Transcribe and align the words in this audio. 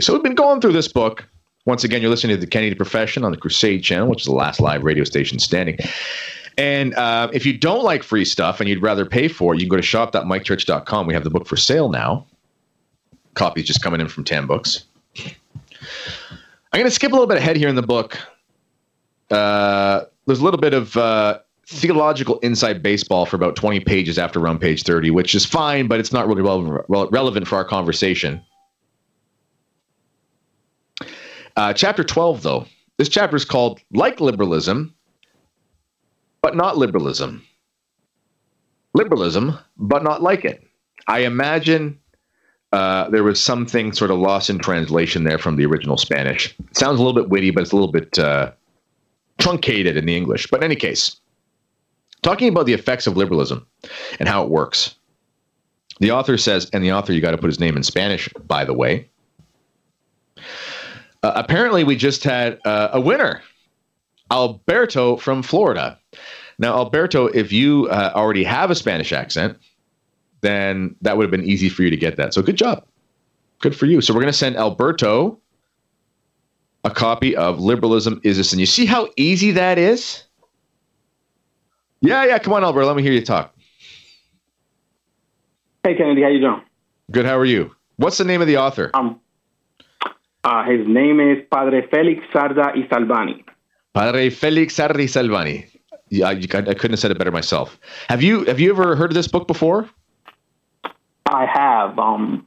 So 0.00 0.12
we've 0.12 0.22
been 0.22 0.36
going 0.36 0.60
through 0.60 0.74
this 0.74 0.86
book. 0.86 1.28
Once 1.66 1.82
again, 1.82 2.00
you're 2.00 2.10
listening 2.10 2.36
to 2.36 2.40
the 2.40 2.46
Kennedy 2.46 2.76
Profession 2.76 3.24
on 3.24 3.32
the 3.32 3.36
Crusade 3.36 3.82
channel, 3.82 4.08
which 4.08 4.20
is 4.20 4.26
the 4.26 4.32
last 4.32 4.60
live 4.60 4.84
radio 4.84 5.02
station 5.02 5.40
standing. 5.40 5.76
And 6.56 6.94
uh, 6.94 7.28
if 7.32 7.44
you 7.44 7.58
don't 7.58 7.82
like 7.82 8.04
free 8.04 8.24
stuff 8.24 8.60
and 8.60 8.68
you'd 8.68 8.80
rather 8.80 9.04
pay 9.04 9.26
for 9.26 9.54
it, 9.54 9.56
you 9.56 9.66
can 9.66 9.70
go 9.70 9.76
to 9.76 9.82
shop.mikechurch.com. 9.82 11.06
We 11.08 11.14
have 11.14 11.24
the 11.24 11.30
book 11.30 11.48
for 11.48 11.56
sale 11.56 11.88
now. 11.88 12.26
Copies 13.34 13.66
just 13.66 13.82
coming 13.82 14.00
in 14.00 14.06
from 14.06 14.22
Tan 14.22 14.46
Books. 14.46 14.84
I'm 15.16 16.80
going 16.80 16.84
to 16.84 16.90
skip 16.92 17.10
a 17.10 17.14
little 17.14 17.26
bit 17.26 17.38
ahead 17.38 17.56
here 17.56 17.68
in 17.68 17.74
the 17.74 17.82
book. 17.82 18.18
Uh, 19.32 20.04
there's 20.26 20.38
a 20.38 20.44
little 20.44 20.60
bit 20.60 20.74
of 20.74 20.96
uh, 20.96 21.40
theological 21.66 22.38
inside 22.38 22.84
baseball 22.84 23.26
for 23.26 23.34
about 23.34 23.56
20 23.56 23.80
pages 23.80 24.16
after 24.16 24.38
around 24.38 24.60
page 24.60 24.84
30, 24.84 25.10
which 25.10 25.34
is 25.34 25.44
fine, 25.44 25.88
but 25.88 25.98
it's 25.98 26.12
not 26.12 26.28
really 26.28 26.42
relevant 26.88 27.48
for 27.48 27.56
our 27.56 27.64
conversation. 27.64 28.40
Uh, 31.58 31.72
chapter 31.72 32.04
12, 32.04 32.42
though, 32.42 32.66
this 32.98 33.08
chapter 33.08 33.34
is 33.34 33.44
called 33.44 33.80
Like 33.90 34.20
Liberalism, 34.20 34.94
but 36.40 36.54
not 36.54 36.78
liberalism. 36.78 37.44
Liberalism, 38.94 39.58
but 39.76 40.04
not 40.04 40.22
like 40.22 40.44
it. 40.44 40.62
I 41.08 41.24
imagine 41.24 41.98
uh, 42.70 43.10
there 43.10 43.24
was 43.24 43.42
something 43.42 43.92
sort 43.92 44.12
of 44.12 44.20
lost 44.20 44.50
in 44.50 44.60
translation 44.60 45.24
there 45.24 45.36
from 45.36 45.56
the 45.56 45.66
original 45.66 45.96
Spanish. 45.96 46.54
It 46.60 46.76
sounds 46.76 47.00
a 47.00 47.02
little 47.02 47.20
bit 47.20 47.28
witty, 47.28 47.50
but 47.50 47.62
it's 47.62 47.72
a 47.72 47.76
little 47.76 47.90
bit 47.90 48.16
uh, 48.20 48.52
truncated 49.38 49.96
in 49.96 50.06
the 50.06 50.16
English. 50.16 50.46
But 50.46 50.58
in 50.58 50.64
any 50.64 50.76
case, 50.76 51.16
talking 52.22 52.48
about 52.48 52.66
the 52.66 52.72
effects 52.72 53.08
of 53.08 53.16
liberalism 53.16 53.66
and 54.20 54.28
how 54.28 54.44
it 54.44 54.48
works. 54.48 54.94
The 55.98 56.12
author 56.12 56.38
says, 56.38 56.70
and 56.72 56.84
the 56.84 56.92
author, 56.92 57.12
you 57.12 57.20
got 57.20 57.32
to 57.32 57.38
put 57.38 57.48
his 57.48 57.58
name 57.58 57.76
in 57.76 57.82
Spanish, 57.82 58.28
by 58.46 58.64
the 58.64 58.74
way. 58.74 59.08
Uh, 61.22 61.32
apparently, 61.34 61.84
we 61.84 61.96
just 61.96 62.22
had 62.24 62.58
uh, 62.64 62.90
a 62.92 63.00
winner, 63.00 63.42
Alberto 64.30 65.16
from 65.16 65.42
Florida. 65.42 65.98
Now, 66.58 66.74
Alberto, 66.74 67.26
if 67.26 67.52
you 67.52 67.88
uh, 67.88 68.12
already 68.14 68.44
have 68.44 68.70
a 68.70 68.74
Spanish 68.74 69.12
accent, 69.12 69.58
then 70.40 70.94
that 71.02 71.16
would 71.16 71.24
have 71.24 71.30
been 71.30 71.44
easy 71.44 71.68
for 71.68 71.82
you 71.82 71.90
to 71.90 71.96
get 71.96 72.16
that. 72.16 72.34
So 72.34 72.42
good 72.42 72.56
job. 72.56 72.84
Good 73.60 73.74
for 73.76 73.86
you. 73.86 74.00
So 74.00 74.14
we're 74.14 74.20
going 74.20 74.32
to 74.32 74.38
send 74.38 74.56
Alberto 74.56 75.38
a 76.84 76.90
copy 76.90 77.36
of 77.36 77.60
Liberalism 77.60 78.20
Is 78.22 78.36
This? 78.36 78.52
And 78.52 78.60
you 78.60 78.66
see 78.66 78.86
how 78.86 79.08
easy 79.16 79.50
that 79.52 79.78
is? 79.78 80.24
Yeah, 82.00 82.24
yeah. 82.24 82.38
Come 82.38 82.52
on, 82.52 82.62
Alberto. 82.62 82.86
Let 82.86 82.96
me 82.96 83.02
hear 83.02 83.12
you 83.12 83.24
talk. 83.24 83.54
Hey, 85.82 85.96
Kennedy. 85.96 86.22
How 86.22 86.28
you 86.28 86.40
doing? 86.40 86.62
Good. 87.10 87.26
How 87.26 87.36
are 87.36 87.44
you? 87.44 87.74
What's 87.96 88.18
the 88.18 88.24
name 88.24 88.40
of 88.40 88.46
the 88.46 88.58
author? 88.58 88.90
Um, 88.94 89.20
uh, 90.44 90.64
his 90.64 90.86
name 90.86 91.20
is 91.20 91.38
Padre 91.50 91.86
Felix 91.90 92.24
Sarda 92.32 92.74
y 92.74 92.86
Salvani. 92.90 93.44
Padre 93.94 94.30
Felix 94.30 94.76
Sarda 94.76 94.98
y 94.98 95.06
Salvani. 95.06 95.66
Yeah, 96.10 96.28
I, 96.28 96.32
I 96.32 96.36
couldn't 96.36 96.92
have 96.92 96.98
said 96.98 97.10
it 97.10 97.18
better 97.18 97.30
myself. 97.30 97.78
Have 98.08 98.22
you 98.22 98.44
have 98.44 98.58
you 98.60 98.70
ever 98.70 98.96
heard 98.96 99.10
of 99.10 99.14
this 99.14 99.28
book 99.28 99.46
before? 99.46 99.88
I 101.26 101.44
have. 101.44 101.98
Um, 101.98 102.46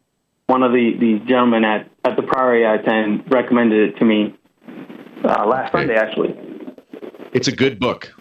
one 0.52 0.64
of 0.64 0.74
the, 0.74 0.98
the 1.00 1.20
gentlemen 1.26 1.64
at, 1.64 1.90
at 2.04 2.18
the 2.18 2.24
Priory 2.24 2.66
I 2.66 2.76
attend 2.76 3.24
recommended 3.32 3.90
it 3.90 3.98
to 4.00 4.06
me 4.06 4.36
uh, 5.24 5.46
last 5.48 5.74
okay. 5.74 5.88
Sunday, 5.88 5.96
actually. 5.96 6.36
It's 7.32 7.48
a 7.48 7.54
good 7.54 7.80
book. 7.80 8.14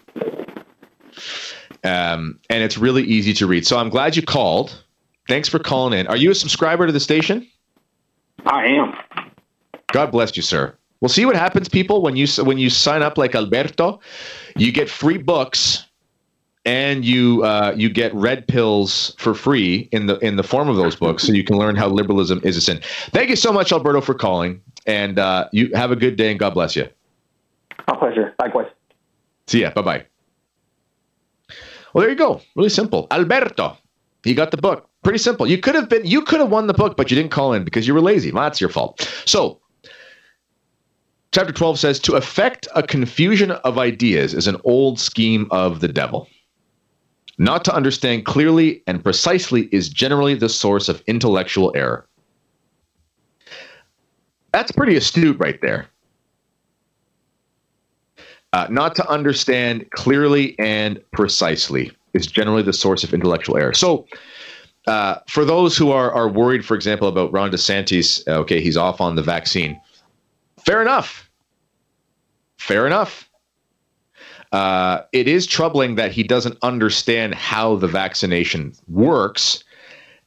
Um, 1.83 2.39
and 2.49 2.63
it's 2.63 2.77
really 2.77 3.03
easy 3.03 3.33
to 3.33 3.47
read. 3.47 3.67
So 3.67 3.77
I'm 3.77 3.89
glad 3.89 4.15
you 4.15 4.21
called. 4.21 4.81
Thanks 5.27 5.49
for 5.49 5.59
calling 5.59 5.99
in. 5.99 6.07
Are 6.07 6.15
you 6.15 6.31
a 6.31 6.35
subscriber 6.35 6.85
to 6.85 6.93
the 6.93 6.99
station? 6.99 7.47
I 8.45 8.65
am. 8.65 9.30
God 9.91 10.11
bless 10.11 10.35
you, 10.35 10.43
sir. 10.43 10.75
We'll 11.01 11.09
see 11.09 11.25
what 11.25 11.35
happens, 11.35 11.67
people, 11.67 12.01
when 12.01 12.15
you 12.15 12.27
when 12.43 12.59
you 12.59 12.69
sign 12.69 13.01
up 13.01 13.17
like 13.17 13.33
Alberto. 13.33 13.99
You 14.55 14.71
get 14.71 14.89
free 14.89 15.17
books 15.17 15.85
and 16.65 17.03
you 17.03 17.43
uh, 17.43 17.73
you 17.75 17.89
get 17.89 18.13
red 18.13 18.47
pills 18.47 19.15
for 19.17 19.33
free 19.33 19.89
in 19.91 20.05
the 20.05 20.19
in 20.19 20.35
the 20.35 20.43
form 20.43 20.69
of 20.69 20.75
those 20.75 20.95
books, 20.95 21.23
so 21.23 21.33
you 21.33 21.43
can 21.43 21.57
learn 21.57 21.75
how 21.75 21.87
liberalism 21.87 22.39
is 22.43 22.55
a 22.55 22.61
sin. 22.61 22.79
Thank 23.09 23.29
you 23.29 23.35
so 23.35 23.51
much, 23.51 23.71
Alberto, 23.71 24.01
for 24.01 24.13
calling, 24.13 24.61
and 24.85 25.17
uh, 25.17 25.49
you 25.51 25.71
have 25.73 25.91
a 25.91 25.95
good 25.95 26.15
day, 26.17 26.29
and 26.29 26.39
God 26.39 26.53
bless 26.53 26.75
you. 26.75 26.87
My 27.87 27.97
pleasure. 27.97 28.35
Likewise. 28.39 28.67
See 29.47 29.61
ya. 29.61 29.71
Bye 29.71 29.81
bye. 29.81 30.05
Well, 31.93 32.03
there 32.03 32.09
you 32.09 32.15
go. 32.15 32.41
Really 32.55 32.69
simple. 32.69 33.07
Alberto, 33.11 33.75
he 34.23 34.35
got 34.35 34.51
the 34.51 34.57
book. 34.57 34.87
Pretty 35.03 35.17
simple. 35.17 35.47
You 35.47 35.57
could 35.57 35.73
have 35.73 35.89
been 35.89 36.05
you 36.05 36.21
could 36.21 36.39
have 36.39 36.51
won 36.51 36.67
the 36.67 36.75
book, 36.75 36.95
but 36.95 37.09
you 37.09 37.15
didn't 37.15 37.31
call 37.31 37.53
in 37.53 37.63
because 37.63 37.87
you 37.87 37.95
were 37.95 38.01
lazy. 38.01 38.31
Well, 38.31 38.43
that's 38.43 38.61
your 38.61 38.69
fault. 38.69 39.01
So. 39.25 39.57
Chapter 41.33 41.53
12 41.53 41.79
says 41.79 41.99
to 42.01 42.15
affect 42.15 42.67
a 42.75 42.83
confusion 42.83 43.51
of 43.51 43.77
ideas 43.77 44.33
is 44.33 44.47
an 44.47 44.57
old 44.65 44.99
scheme 44.99 45.47
of 45.49 45.79
the 45.79 45.87
devil. 45.87 46.27
Not 47.37 47.63
to 47.65 47.73
understand 47.73 48.25
clearly 48.25 48.83
and 48.85 49.01
precisely 49.01 49.69
is 49.71 49.87
generally 49.87 50.35
the 50.35 50.49
source 50.49 50.89
of 50.89 51.01
intellectual 51.07 51.71
error. 51.73 52.05
That's 54.51 54.73
pretty 54.73 54.97
astute 54.97 55.39
right 55.39 55.59
there. 55.61 55.87
Uh, 58.51 58.67
not 58.69 58.95
to 58.95 59.09
understand 59.09 59.89
clearly 59.91 60.59
and 60.59 60.99
precisely 61.13 61.93
is 62.13 62.27
generally 62.27 62.61
the 62.61 62.73
source 62.73 63.05
of 63.05 63.13
intellectual 63.13 63.55
error. 63.57 63.73
So, 63.73 64.05
uh, 64.87 65.19
for 65.29 65.45
those 65.45 65.77
who 65.77 65.91
are, 65.91 66.11
are 66.11 66.27
worried, 66.27 66.65
for 66.65 66.75
example, 66.75 67.07
about 67.07 67.31
Ron 67.31 67.51
DeSantis, 67.51 68.27
okay, 68.27 68.59
he's 68.59 68.75
off 68.75 68.99
on 68.99 69.15
the 69.15 69.21
vaccine. 69.21 69.79
Fair 70.65 70.81
enough. 70.81 71.29
Fair 72.57 72.85
enough 72.87 73.29
uh, 74.51 75.03
it 75.13 75.27
is 75.27 75.47
troubling 75.47 75.95
that 75.95 76.11
he 76.11 76.23
doesn't 76.23 76.57
understand 76.61 77.33
how 77.35 77.75
the 77.75 77.87
vaccination 77.87 78.73
works 78.89 79.63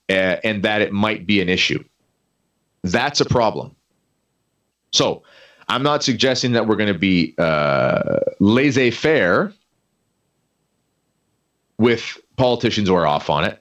uh, 0.09 0.37
and 0.43 0.62
that 0.62 0.81
it 0.81 0.93
might 0.93 1.27
be 1.27 1.41
an 1.41 1.49
issue. 1.49 1.83
That's 2.83 3.21
a 3.21 3.25
problem. 3.25 3.75
So 4.93 5.22
I'm 5.69 5.83
not 5.83 6.03
suggesting 6.03 6.53
that 6.53 6.66
we're 6.66 6.77
going 6.77 6.93
to 6.93 6.99
be 6.99 7.34
uh, 7.39 8.21
laissez 8.41 8.91
faire 8.91 9.53
with 11.78 12.19
politicians 12.37 12.89
who 12.89 12.95
are 12.95 13.06
off 13.06 13.28
on 13.28 13.45
it. 13.45 13.61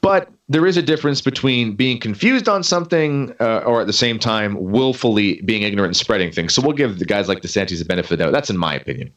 But 0.00 0.30
there 0.52 0.66
is 0.66 0.76
a 0.76 0.82
difference 0.82 1.20
between 1.20 1.74
being 1.74 1.98
confused 1.98 2.48
on 2.48 2.62
something 2.62 3.34
uh, 3.40 3.62
or 3.64 3.80
at 3.80 3.86
the 3.86 3.92
same 3.92 4.18
time 4.18 4.56
willfully 4.60 5.40
being 5.42 5.62
ignorant 5.62 5.90
and 5.90 5.96
spreading 5.96 6.30
things. 6.30 6.54
So 6.54 6.60
we'll 6.60 6.76
give 6.76 6.98
the 6.98 7.04
guys 7.04 7.28
like 7.28 7.40
DeSantis 7.40 7.78
the 7.78 7.84
benefit 7.84 8.12
of 8.12 8.18
the 8.18 8.24
doubt. 8.24 8.32
That's 8.32 8.50
in 8.50 8.58
my 8.58 8.74
opinion. 8.74 9.12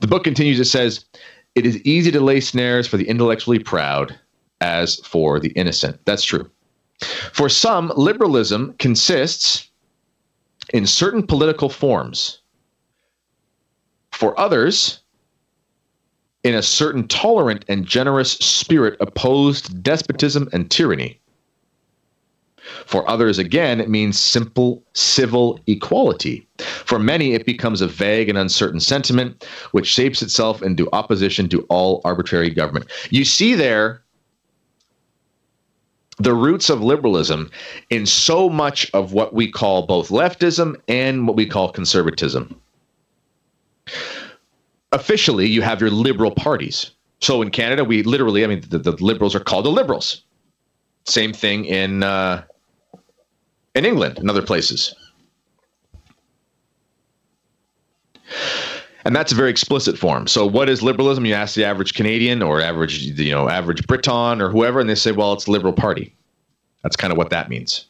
The 0.00 0.06
book 0.06 0.24
continues. 0.24 0.60
It 0.60 0.66
says, 0.66 1.04
It 1.54 1.66
is 1.66 1.78
easy 1.78 2.10
to 2.12 2.20
lay 2.20 2.40
snares 2.40 2.86
for 2.86 2.96
the 2.96 3.08
intellectually 3.08 3.58
proud 3.58 4.18
as 4.60 4.96
for 5.00 5.40
the 5.40 5.50
innocent. 5.50 5.98
That's 6.04 6.24
true. 6.24 6.48
For 7.32 7.48
some, 7.48 7.92
liberalism 7.96 8.74
consists 8.78 9.68
in 10.72 10.86
certain 10.86 11.26
political 11.26 11.68
forms. 11.68 12.38
For 14.12 14.38
others, 14.38 14.99
in 16.44 16.54
a 16.54 16.62
certain 16.62 17.06
tolerant 17.08 17.64
and 17.68 17.86
generous 17.86 18.32
spirit 18.32 18.96
opposed 19.00 19.82
despotism 19.82 20.48
and 20.52 20.70
tyranny. 20.70 21.20
For 22.86 23.08
others, 23.08 23.38
again, 23.38 23.80
it 23.80 23.88
means 23.88 24.18
simple 24.18 24.82
civil 24.92 25.58
equality. 25.66 26.46
For 26.58 26.98
many, 26.98 27.34
it 27.34 27.46
becomes 27.46 27.80
a 27.80 27.86
vague 27.86 28.28
and 28.28 28.38
uncertain 28.38 28.80
sentiment 28.80 29.46
which 29.72 29.86
shapes 29.86 30.22
itself 30.22 30.62
into 30.62 30.88
opposition 30.92 31.48
to 31.50 31.62
all 31.62 32.00
arbitrary 32.04 32.50
government. 32.50 32.86
You 33.10 33.24
see 33.24 33.54
there 33.54 34.02
the 36.18 36.34
roots 36.34 36.68
of 36.68 36.82
liberalism 36.82 37.50
in 37.88 38.04
so 38.04 38.50
much 38.50 38.90
of 38.92 39.12
what 39.14 39.32
we 39.32 39.50
call 39.50 39.86
both 39.86 40.10
leftism 40.10 40.76
and 40.86 41.26
what 41.26 41.34
we 41.34 41.46
call 41.46 41.72
conservatism. 41.72 42.60
Officially, 44.92 45.46
you 45.46 45.62
have 45.62 45.80
your 45.80 45.90
liberal 45.90 46.32
parties. 46.32 46.90
So 47.20 47.42
in 47.42 47.50
Canada, 47.50 47.84
we 47.84 48.02
literally, 48.02 48.44
I 48.44 48.46
mean, 48.46 48.62
the, 48.68 48.78
the 48.78 48.92
liberals 48.92 49.34
are 49.34 49.40
called 49.40 49.64
the 49.64 49.70
liberals. 49.70 50.22
Same 51.04 51.32
thing 51.32 51.64
in 51.64 52.02
uh, 52.02 52.42
in 53.74 53.84
England 53.84 54.18
and 54.18 54.28
other 54.28 54.42
places. 54.42 54.94
And 59.04 59.16
that's 59.16 59.32
a 59.32 59.34
very 59.34 59.50
explicit 59.50 59.98
form. 59.98 60.26
So, 60.26 60.46
what 60.46 60.68
is 60.68 60.82
liberalism? 60.82 61.24
You 61.24 61.34
ask 61.34 61.54
the 61.54 61.64
average 61.64 61.94
Canadian 61.94 62.42
or 62.42 62.60
average, 62.60 62.98
you 62.98 63.32
know, 63.32 63.48
average 63.48 63.86
Briton 63.86 64.42
or 64.42 64.50
whoever, 64.50 64.78
and 64.78 64.90
they 64.90 64.94
say, 64.94 65.10
"Well, 65.10 65.32
it's 65.32 65.48
liberal 65.48 65.72
party." 65.72 66.14
That's 66.82 66.96
kind 66.96 67.10
of 67.10 67.16
what 67.16 67.30
that 67.30 67.48
means. 67.48 67.86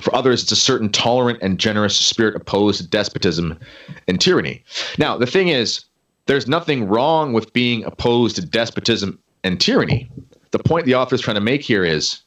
For 0.00 0.14
others, 0.14 0.42
it's 0.42 0.52
a 0.52 0.56
certain 0.56 0.90
tolerant 0.90 1.38
and 1.42 1.58
generous 1.58 1.96
spirit 1.96 2.36
opposed 2.36 2.80
to 2.80 2.86
despotism 2.86 3.58
and 4.08 4.20
tyranny. 4.20 4.64
Now, 4.98 5.16
the 5.16 5.26
thing 5.26 5.48
is, 5.48 5.84
there's 6.26 6.48
nothing 6.48 6.88
wrong 6.88 7.32
with 7.32 7.52
being 7.52 7.84
opposed 7.84 8.36
to 8.36 8.44
despotism 8.44 9.18
and 9.44 9.60
tyranny. 9.60 10.10
The 10.50 10.58
point 10.58 10.86
the 10.86 10.94
author 10.94 11.14
is 11.14 11.20
trying 11.20 11.34
to 11.34 11.40
make 11.40 11.62
here 11.62 11.84
is 11.84 12.22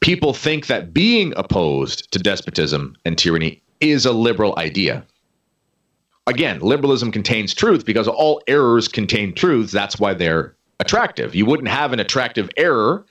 people 0.00 0.32
think 0.32 0.66
that 0.66 0.92
being 0.92 1.32
opposed 1.36 2.10
to 2.12 2.18
despotism 2.18 2.96
and 3.04 3.16
tyranny 3.16 3.62
is 3.80 4.04
a 4.04 4.12
liberal 4.12 4.54
idea. 4.58 5.04
Again, 6.26 6.60
liberalism 6.60 7.10
contains 7.10 7.54
truth 7.54 7.86
because 7.86 8.08
all 8.08 8.42
errors 8.48 8.88
contain 8.88 9.34
truth. 9.34 9.70
That's 9.70 9.98
why 9.98 10.14
they're 10.14 10.54
attractive. 10.80 11.34
You 11.34 11.46
wouldn't 11.46 11.68
have 11.68 11.92
an 11.92 12.00
attractive 12.00 12.50
error. 12.56 13.06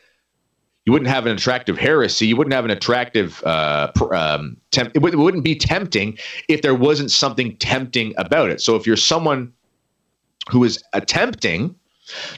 You 0.88 0.94
wouldn't 0.94 1.10
have 1.10 1.26
an 1.26 1.34
attractive 1.34 1.78
heresy. 1.78 2.28
You 2.28 2.38
wouldn't 2.38 2.54
have 2.54 2.64
an 2.64 2.72
attractive. 2.72 3.44
Uh, 3.44 3.92
um, 4.10 4.56
temp- 4.72 4.92
it, 4.92 5.02
w- 5.02 5.14
it 5.14 5.22
wouldn't 5.22 5.44
be 5.44 5.54
tempting 5.54 6.18
if 6.48 6.62
there 6.62 6.74
wasn't 6.74 7.12
something 7.12 7.58
tempting 7.58 8.14
about 8.18 8.50
it. 8.52 8.62
So 8.62 8.78
if 8.78 8.88
you're 8.88 8.96
someone 8.96 9.52
who 10.50 10.64
is 10.64 10.82
attempting 10.94 11.76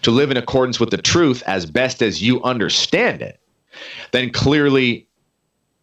to 0.02 0.10
live 0.10 0.32
in 0.32 0.38
accordance 0.38 0.80
with 0.80 0.90
the 0.90 0.98
truth 0.98 1.44
as 1.46 1.68
best 1.68 2.02
as 2.02 2.24
you 2.24 2.42
understand 2.42 3.22
it, 3.22 3.40
then 4.14 4.32
clearly 4.32 5.06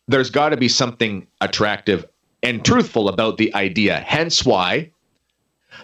there's 0.08 0.28
got 0.28 0.48
to 0.48 0.56
be 0.56 0.68
something 0.68 1.24
attractive 1.40 2.04
and 2.42 2.64
truthful 2.64 3.08
about 3.08 3.36
the 3.36 3.54
idea. 3.54 4.00
Hence 4.00 4.44
why 4.44 4.90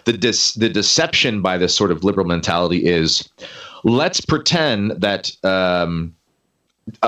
the 0.03 0.11
dis- 0.11 0.55
the 0.55 0.67
deception 0.67 1.41
by 1.41 1.57
this 1.57 1.73
sort 1.73 1.91
of 1.91 2.03
liberal 2.03 2.27
mentality 2.27 2.85
is 2.85 3.29
let's 3.85 4.19
pretend 4.19 4.91
that 4.99 5.31
um, 5.45 6.13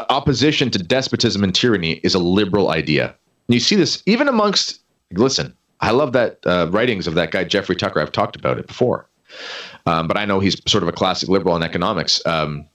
opposition 0.09 0.69
to 0.71 0.79
despotism 0.79 1.43
and 1.43 1.53
tyranny 1.53 1.93
is 2.03 2.15
a 2.15 2.19
liberal 2.19 2.71
idea. 2.71 3.15
And 3.47 3.53
you 3.53 3.59
see 3.59 3.75
this 3.75 4.01
even 4.05 4.27
amongst 4.27 4.81
listen. 5.13 5.55
I 5.81 5.91
love 5.91 6.13
that 6.13 6.39
uh, 6.45 6.67
writings 6.71 7.05
of 7.07 7.15
that 7.15 7.31
guy 7.31 7.43
Jeffrey 7.43 7.75
Tucker. 7.75 7.99
I've 8.01 8.11
talked 8.11 8.35
about 8.35 8.57
it 8.57 8.67
before, 8.67 9.07
um, 9.85 10.07
but 10.07 10.17
I 10.17 10.25
know 10.25 10.39
he's 10.39 10.59
sort 10.69 10.83
of 10.83 10.89
a 10.89 10.93
classic 10.93 11.29
liberal 11.29 11.55
in 11.55 11.63
economics. 11.63 12.25
Um, 12.25 12.65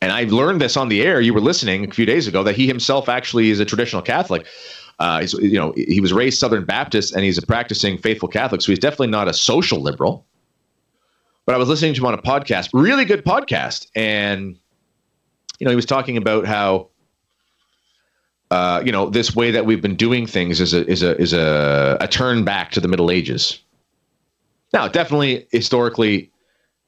and 0.00 0.10
I 0.10 0.24
learned 0.24 0.60
this 0.60 0.76
on 0.76 0.88
the 0.88 1.02
air. 1.02 1.20
You 1.20 1.32
were 1.32 1.40
listening 1.40 1.88
a 1.88 1.94
few 1.94 2.06
days 2.06 2.26
ago 2.26 2.42
that 2.42 2.56
he 2.56 2.66
himself 2.66 3.08
actually 3.08 3.50
is 3.50 3.60
a 3.60 3.64
traditional 3.64 4.02
Catholic. 4.02 4.46
Uh, 4.98 5.20
he's, 5.20 5.32
you 5.34 5.58
know, 5.58 5.72
he 5.76 6.00
was 6.00 6.12
raised 6.12 6.38
Southern 6.38 6.64
Baptist 6.64 7.14
and 7.14 7.24
he's 7.24 7.38
a 7.38 7.42
practicing 7.42 7.98
faithful 7.98 8.28
Catholic, 8.28 8.62
so 8.62 8.72
he's 8.72 8.78
definitely 8.78 9.08
not 9.08 9.28
a 9.28 9.32
social 9.32 9.80
liberal. 9.80 10.26
But 11.46 11.54
I 11.54 11.58
was 11.58 11.68
listening 11.68 11.94
to 11.94 12.00
him 12.00 12.06
on 12.06 12.14
a 12.14 12.22
podcast, 12.22 12.70
really 12.72 13.04
good 13.04 13.24
podcast, 13.24 13.86
and 13.94 14.58
you 15.62 15.64
know, 15.64 15.70
he 15.70 15.76
was 15.76 15.86
talking 15.86 16.16
about 16.16 16.44
how 16.44 16.88
uh, 18.50 18.82
you 18.84 18.90
know 18.90 19.08
this 19.08 19.36
way 19.36 19.52
that 19.52 19.64
we've 19.64 19.80
been 19.80 19.94
doing 19.94 20.26
things 20.26 20.60
is 20.60 20.74
a 20.74 20.84
is 20.90 21.04
a 21.04 21.16
is 21.20 21.32
a, 21.32 21.96
a 22.00 22.08
turn 22.08 22.44
back 22.44 22.72
to 22.72 22.80
the 22.80 22.88
Middle 22.88 23.12
Ages. 23.12 23.60
Now, 24.72 24.88
definitely 24.88 25.46
historically, 25.52 26.32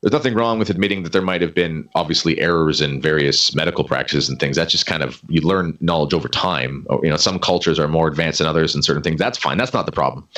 there's 0.03 0.11
nothing 0.11 0.35
wrong 0.35 0.59
with 0.59 0.71
admitting 0.71 1.05
that 1.05 1.12
there 1.12 1.23
might 1.23 1.41
have 1.41 1.55
been 1.55 1.88
obviously 1.94 2.41
errors 2.41 2.81
in 2.81 3.00
various 3.00 3.55
medical 3.55 3.85
practices 3.85 4.29
and 4.29 4.41
things. 4.41 4.56
That's 4.56 4.73
just 4.73 4.87
kind 4.87 5.05
of 5.05 5.23
you 5.29 5.41
learn 5.43 5.79
knowledge 5.81 6.12
over 6.12 6.27
time. 6.27 6.85
You 7.05 7.11
know, 7.11 7.17
some 7.17 7.38
cultures 7.38 7.79
are 7.79 7.87
more 7.87 8.09
advanced 8.09 8.38
than 8.38 8.49
others 8.49 8.75
in 8.75 8.82
certain 8.82 9.05
things. 9.05 9.20
That's 9.20 9.38
fine. 9.38 9.56
That's 9.56 9.73
not 9.73 9.87
the 9.87 9.93
problem. 9.93 10.29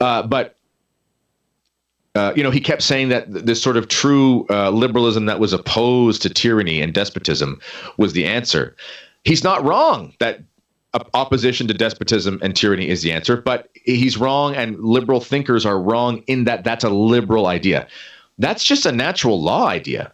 Uh, 0.00 0.22
but 0.22 0.56
uh, 2.14 2.32
you 2.36 2.42
know, 2.42 2.50
he 2.50 2.60
kept 2.60 2.82
saying 2.82 3.08
that 3.08 3.30
this 3.30 3.60
sort 3.60 3.76
of 3.76 3.88
true 3.88 4.46
uh, 4.48 4.70
liberalism 4.70 5.26
that 5.26 5.40
was 5.40 5.52
opposed 5.52 6.22
to 6.22 6.30
tyranny 6.30 6.80
and 6.80 6.94
despotism 6.94 7.60
was 7.98 8.12
the 8.12 8.24
answer. 8.24 8.76
He's 9.24 9.42
not 9.42 9.64
wrong 9.64 10.14
that 10.20 10.40
opposition 11.12 11.66
to 11.66 11.74
despotism 11.74 12.38
and 12.42 12.54
tyranny 12.54 12.88
is 12.88 13.02
the 13.02 13.12
answer, 13.12 13.36
but 13.36 13.68
he's 13.84 14.16
wrong, 14.16 14.54
and 14.54 14.78
liberal 14.78 15.20
thinkers 15.20 15.66
are 15.66 15.80
wrong 15.80 16.18
in 16.26 16.44
that 16.44 16.62
that's 16.62 16.84
a 16.84 16.88
liberal 16.88 17.46
idea. 17.46 17.88
That's 18.38 18.64
just 18.64 18.86
a 18.86 18.92
natural 18.92 19.42
law 19.42 19.66
idea. 19.66 20.12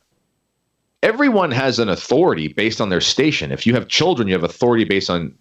Everyone 1.03 1.51
has 1.51 1.79
an 1.79 1.89
authority 1.89 2.49
based 2.49 2.81
on 2.81 2.89
their 2.89 3.01
station. 3.01 3.53
If 3.53 3.67
you 3.67 3.75
have 3.75 3.89
children, 3.89 4.29
you 4.29 4.35
have 4.35 4.45
authority 4.45 4.85
based 4.85 5.11
on 5.11 5.35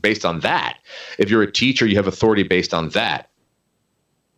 based 0.00 0.24
on 0.24 0.40
that. 0.40 0.78
If 1.18 1.30
you're 1.30 1.42
a 1.42 1.50
teacher, 1.50 1.86
you 1.86 1.96
have 1.96 2.06
authority 2.06 2.42
based 2.42 2.74
on 2.74 2.90
that 2.90 3.30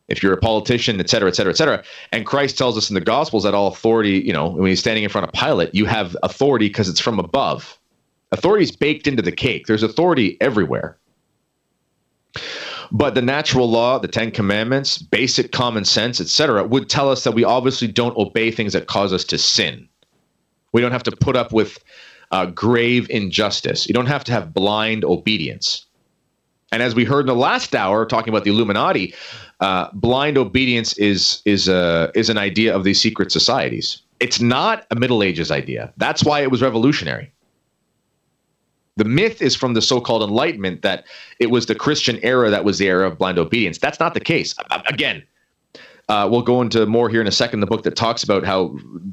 if 0.09 0.23
you're 0.23 0.33
a 0.33 0.39
politician, 0.39 1.01
et 1.01 1.11
cetera, 1.11 1.29
et 1.29 1.35
cetera, 1.35 1.53
et 1.53 1.57
cetera. 1.57 1.83
And 2.13 2.25
Christ 2.25 2.57
tells 2.57 2.79
us 2.79 2.91
in 2.91 2.95
the 2.95 3.01
Gospels 3.01 3.43
that 3.43 3.55
all 3.55 3.69
authority, 3.69 4.21
you 4.21 4.33
know, 4.33 4.49
when 4.51 4.69
he's 4.69 4.81
standing 4.81 5.05
in 5.05 5.11
front 5.11 5.27
of 5.27 5.33
Pilate, 5.33 5.75
you 5.75 5.85
have 5.85 6.17
authority 6.23 6.69
because 6.69 6.89
it's 6.89 7.01
from 7.01 7.19
above. 7.19 7.79
Authority 8.33 8.65
is 8.65 8.71
baked 8.71 9.07
into 9.07 9.23
the 9.23 9.33
cake. 9.33 9.67
There's 9.67 9.83
authority 9.83 10.37
everywhere. 10.41 10.97
But 12.93 13.15
the 13.15 13.23
natural 13.23 13.69
law, 13.69 13.99
the 13.99 14.07
Ten 14.07 14.31
Commandments, 14.31 14.99
basic 14.99 15.51
common 15.51 15.85
sense, 15.85 16.21
et 16.21 16.29
cetera, 16.29 16.65
would 16.65 16.89
tell 16.89 17.11
us 17.11 17.25
that 17.25 17.33
we 17.33 17.43
obviously 17.43 17.89
don't 17.89 18.17
obey 18.17 18.53
things 18.53 18.73
that 18.75 18.87
cause 18.87 19.13
us 19.13 19.25
to 19.25 19.39
sin. 19.39 19.89
We 20.73 20.83
don't 20.83 20.93
have 20.93 21.03
to 21.05 21.17
put 21.17 21.35
up 21.35 21.53
with 21.53 21.83
uh, 22.31 22.47
grave 22.47 23.09
injustice. 23.11 23.89
You 23.89 23.95
don't 23.95 24.07
have 24.07 24.23
to 24.25 24.33
have 24.33 24.55
blind 24.55 25.05
obedience. 25.05 25.87
And 26.73 26.83
as 26.83 26.95
we 26.95 27.05
heard 27.05 27.21
in 27.21 27.27
the 27.27 27.35
last 27.35 27.75
hour, 27.75 28.05
talking 28.05 28.33
about 28.33 28.45
the 28.45 28.51
Illuminati, 28.51 29.15
uh, 29.61 29.89
blind 29.93 30.37
obedience 30.39 30.97
is 30.99 31.43
is 31.45 31.69
a 31.69 32.11
is 32.15 32.29
an 32.29 32.39
idea 32.39 32.75
of 32.75 32.85
these 32.85 33.01
secret 33.01 33.33
societies. 33.33 34.03
It's 34.21 34.41
not 34.41 34.87
a 34.91 34.97
Middle 34.97 35.23
Ages 35.23 35.51
idea. 35.51 35.93
That's 35.97 36.25
why 36.25 36.41
it 36.41 36.51
was 36.51 36.63
revolutionary. 36.63 37.31
The 38.97 39.05
myth 39.05 39.43
is 39.43 39.55
from 39.55 39.75
the 39.75 39.83
so-called 39.83 40.23
Enlightenment 40.23 40.81
that 40.81 41.05
it 41.39 41.51
was 41.51 41.67
the 41.67 41.75
Christian 41.75 42.19
era 42.23 42.49
that 42.49 42.65
was 42.65 42.79
the 42.79 42.89
era 42.89 43.07
of 43.07 43.19
blind 43.19 43.39
obedience. 43.39 43.77
That's 43.77 44.01
not 44.01 44.15
the 44.15 44.21
case. 44.21 44.55
Again, 44.89 45.23
uh, 46.09 46.27
we'll 46.31 46.41
go 46.41 46.63
into 46.63 46.87
more 46.87 47.11
here 47.11 47.21
in 47.21 47.27
a 47.27 47.33
second. 47.33 47.61
The 47.61 47.67
book 47.67 47.83
that 47.83 47.95
talks 47.95 48.23
about 48.23 48.45
how 48.45 48.69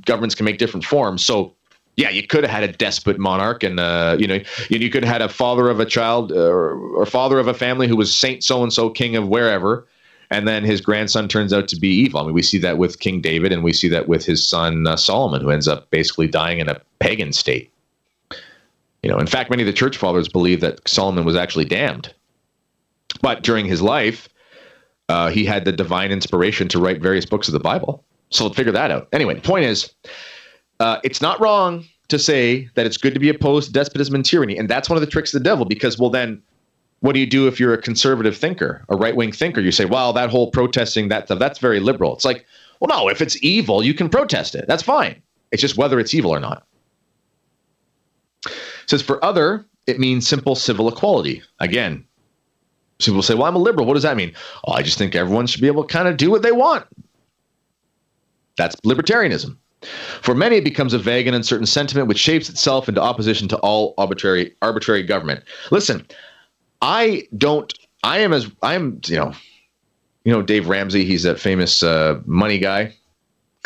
governments 0.05 0.35
can 0.35 0.45
make 0.45 0.57
different 0.57 0.85
forms. 0.85 1.25
So 1.25 1.53
yeah, 1.95 2.09
you 2.09 2.25
could 2.25 2.43
have 2.43 2.51
had 2.51 2.63
a 2.63 2.71
despot 2.71 3.19
monarch, 3.19 3.61
and 3.63 3.79
uh, 3.79 4.15
you 4.17 4.25
know, 4.25 4.39
you, 4.69 4.79
you 4.79 4.89
could 4.89 5.03
have 5.03 5.11
had 5.11 5.21
a 5.21 5.29
father 5.29 5.69
of 5.69 5.79
a 5.79 5.85
child 5.85 6.31
uh, 6.31 6.35
or, 6.35 6.77
or 6.95 7.05
father 7.05 7.37
of 7.37 7.47
a 7.47 7.53
family 7.53 7.87
who 7.87 7.95
was 7.95 8.15
Saint 8.15 8.43
so 8.43 8.63
and 8.63 8.73
so, 8.73 8.89
king 8.89 9.15
of 9.15 9.27
wherever, 9.27 9.85
and 10.33 10.47
then 10.47 10.63
his 10.63 10.81
grandson 10.81 11.27
turns 11.27 11.53
out 11.53 11.67
to 11.67 11.75
be 11.75 11.89
evil. 11.89 12.19
I 12.19 12.23
mean, 12.25 12.33
we 12.33 12.41
see 12.41 12.57
that 12.57 12.79
with 12.79 12.99
King 12.99 13.21
David, 13.21 13.51
and 13.51 13.63
we 13.63 13.71
see 13.71 13.87
that 13.89 14.07
with 14.07 14.25
his 14.25 14.45
son 14.45 14.87
uh, 14.87 14.95
Solomon, 14.95 15.41
who 15.41 15.51
ends 15.51 15.67
up 15.67 15.89
basically 15.91 16.27
dying 16.27 16.57
in 16.57 16.67
a 16.67 16.81
pagan 16.99 17.31
state. 17.33 17.71
You 19.03 19.11
know, 19.11 19.19
in 19.19 19.27
fact, 19.27 19.51
many 19.51 19.61
of 19.61 19.67
the 19.67 19.73
church 19.73 19.95
fathers 19.95 20.27
believe 20.27 20.59
that 20.61 20.87
Solomon 20.87 21.23
was 21.23 21.35
actually 21.35 21.65
damned, 21.65 22.11
but 23.21 23.43
during 23.43 23.67
his 23.67 23.81
life, 23.81 24.27
uh, 25.07 25.29
he 25.29 25.45
had 25.45 25.65
the 25.65 25.71
divine 25.71 26.11
inspiration 26.11 26.67
to 26.69 26.79
write 26.79 26.99
various 26.99 27.25
books 27.25 27.47
of 27.47 27.53
the 27.53 27.59
Bible. 27.59 28.03
So 28.31 28.49
figure 28.49 28.71
that 28.71 28.89
out. 28.89 29.09
Anyway, 29.13 29.35
the 29.35 29.41
point 29.41 29.65
is, 29.65 29.93
uh, 30.79 30.97
it's 31.03 31.21
not 31.21 31.39
wrong 31.39 31.85
to 32.07 32.17
say 32.17 32.69
that 32.73 32.87
it's 32.87 32.97
good 32.97 33.13
to 33.13 33.19
be 33.19 33.29
opposed 33.29 33.67
to 33.67 33.73
despotism 33.73 34.15
and 34.15 34.25
tyranny, 34.25 34.57
and 34.57 34.67
that's 34.67 34.89
one 34.89 34.97
of 34.97 35.01
the 35.01 35.11
tricks 35.11 35.31
of 35.31 35.43
the 35.43 35.43
devil. 35.43 35.65
Because 35.65 35.99
well, 35.99 36.09
then 36.09 36.41
what 37.03 37.13
do 37.13 37.19
you 37.19 37.25
do 37.25 37.47
if 37.47 37.59
you're 37.59 37.73
a 37.73 37.81
conservative 37.81 38.37
thinker, 38.37 38.85
a 38.87 38.95
right 38.95 39.13
wing 39.13 39.33
thinker? 39.33 39.59
You 39.59 39.73
say, 39.73 39.83
well, 39.83 40.13
that 40.13 40.29
whole 40.29 40.49
protesting 40.49 41.09
that 41.09 41.25
stuff, 41.25 41.37
that's 41.37 41.59
very 41.59 41.81
liberal. 41.81 42.13
It's 42.13 42.23
like, 42.23 42.45
well, 42.79 42.97
no, 42.97 43.09
if 43.09 43.21
it's 43.21 43.43
evil, 43.43 43.83
you 43.83 43.93
can 43.93 44.07
protest 44.07 44.55
it. 44.55 44.63
That's 44.69 44.83
fine. 44.83 45.21
It's 45.51 45.61
just 45.61 45.75
whether 45.75 45.99
it's 45.99 46.13
evil 46.13 46.31
or 46.31 46.39
not. 46.39 46.65
It 48.45 48.53
says 48.85 49.01
for 49.01 49.23
other, 49.23 49.65
it 49.85 49.99
means 49.99 50.25
simple 50.25 50.55
civil 50.55 50.87
equality. 50.87 51.43
Again, 51.59 52.05
people 52.99 53.21
say, 53.21 53.33
well, 53.33 53.47
I'm 53.47 53.57
a 53.57 53.59
liberal. 53.59 53.85
What 53.85 53.95
does 53.95 54.03
that 54.03 54.15
mean? 54.15 54.31
Oh, 54.65 54.71
I 54.71 54.81
just 54.81 54.97
think 54.97 55.13
everyone 55.13 55.45
should 55.45 55.59
be 55.59 55.67
able 55.67 55.83
to 55.83 55.93
kind 55.93 56.07
of 56.07 56.15
do 56.15 56.31
what 56.31 56.41
they 56.41 56.53
want. 56.53 56.85
That's 58.55 58.77
libertarianism. 58.77 59.57
For 60.21 60.33
many, 60.33 60.55
it 60.55 60.63
becomes 60.63 60.93
a 60.93 60.99
vague 60.99 61.27
and 61.27 61.35
uncertain 61.35 61.65
sentiment 61.65 62.07
which 62.07 62.19
shapes 62.19 62.47
itself 62.47 62.87
into 62.87 63.01
opposition 63.01 63.49
to 63.49 63.57
all 63.57 63.93
arbitrary 63.97 64.55
arbitrary 64.61 65.03
government. 65.03 65.43
Listen, 65.69 66.07
I 66.83 67.29
don't. 67.37 67.73
I 68.03 68.19
am 68.19 68.33
as 68.33 68.51
I 68.61 68.75
am. 68.75 68.99
You 69.05 69.15
know, 69.15 69.33
you 70.25 70.33
know 70.33 70.41
Dave 70.41 70.67
Ramsey. 70.67 71.05
He's 71.05 71.23
that 71.23 71.39
famous 71.39 71.81
uh, 71.81 72.19
money 72.25 72.59
guy, 72.59 72.93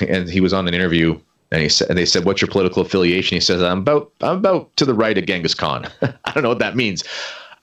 and 0.07 0.29
he 0.29 0.39
was 0.39 0.53
on 0.53 0.67
an 0.67 0.73
interview. 0.73 1.19
And 1.49 1.61
he 1.61 1.69
said, 1.69 1.89
and 1.89 1.97
they 1.97 2.05
said, 2.05 2.25
"What's 2.25 2.41
your 2.41 2.49
political 2.49 2.83
affiliation?" 2.83 3.35
He 3.35 3.39
says, 3.41 3.63
"I'm 3.63 3.79
about, 3.79 4.11
I'm 4.21 4.37
about 4.37 4.75
to 4.77 4.85
the 4.85 4.93
right 4.93 5.17
of 5.17 5.25
Genghis 5.25 5.55
Khan." 5.55 5.87
I 6.01 6.31
don't 6.33 6.43
know 6.43 6.49
what 6.49 6.59
that 6.59 6.75
means. 6.75 7.03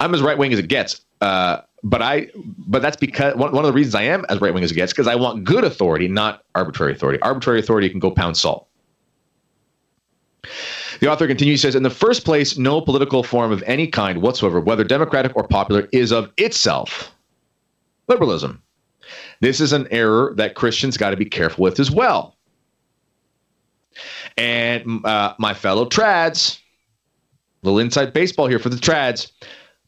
I'm 0.00 0.12
as 0.12 0.22
right 0.22 0.36
wing 0.36 0.52
as 0.52 0.58
it 0.58 0.68
gets. 0.68 1.00
Uh, 1.20 1.60
but 1.84 2.02
I, 2.02 2.28
but 2.34 2.82
that's 2.82 2.96
because 2.96 3.36
one, 3.36 3.52
one 3.52 3.64
of 3.64 3.68
the 3.68 3.74
reasons 3.74 3.94
I 3.94 4.02
am 4.02 4.24
as 4.28 4.40
right 4.40 4.52
wing 4.52 4.64
as 4.64 4.72
it 4.72 4.74
gets 4.74 4.92
because 4.92 5.06
I 5.06 5.14
want 5.14 5.44
good 5.44 5.62
authority, 5.62 6.08
not 6.08 6.42
arbitrary 6.56 6.92
authority. 6.92 7.20
Arbitrary 7.22 7.60
authority 7.60 7.88
can 7.88 8.00
go 8.00 8.10
pound 8.10 8.36
salt. 8.36 8.66
The 11.04 11.10
author 11.10 11.26
continues, 11.26 11.60
says, 11.60 11.74
in 11.74 11.82
the 11.82 11.90
first 11.90 12.24
place, 12.24 12.56
no 12.56 12.80
political 12.80 13.22
form 13.22 13.52
of 13.52 13.62
any 13.64 13.86
kind 13.86 14.22
whatsoever, 14.22 14.58
whether 14.58 14.84
democratic 14.84 15.36
or 15.36 15.46
popular, 15.46 15.86
is 15.92 16.10
of 16.10 16.32
itself 16.38 17.14
liberalism. 18.08 18.62
This 19.40 19.60
is 19.60 19.74
an 19.74 19.86
error 19.90 20.32
that 20.38 20.54
Christians 20.54 20.96
got 20.96 21.10
to 21.10 21.18
be 21.18 21.26
careful 21.26 21.62
with 21.62 21.78
as 21.78 21.90
well. 21.90 22.38
And 24.38 25.04
uh, 25.04 25.34
my 25.38 25.52
fellow 25.52 25.84
trads, 25.84 26.58
little 27.62 27.80
inside 27.80 28.14
baseball 28.14 28.46
here 28.46 28.58
for 28.58 28.70
the 28.70 28.76
trads. 28.76 29.30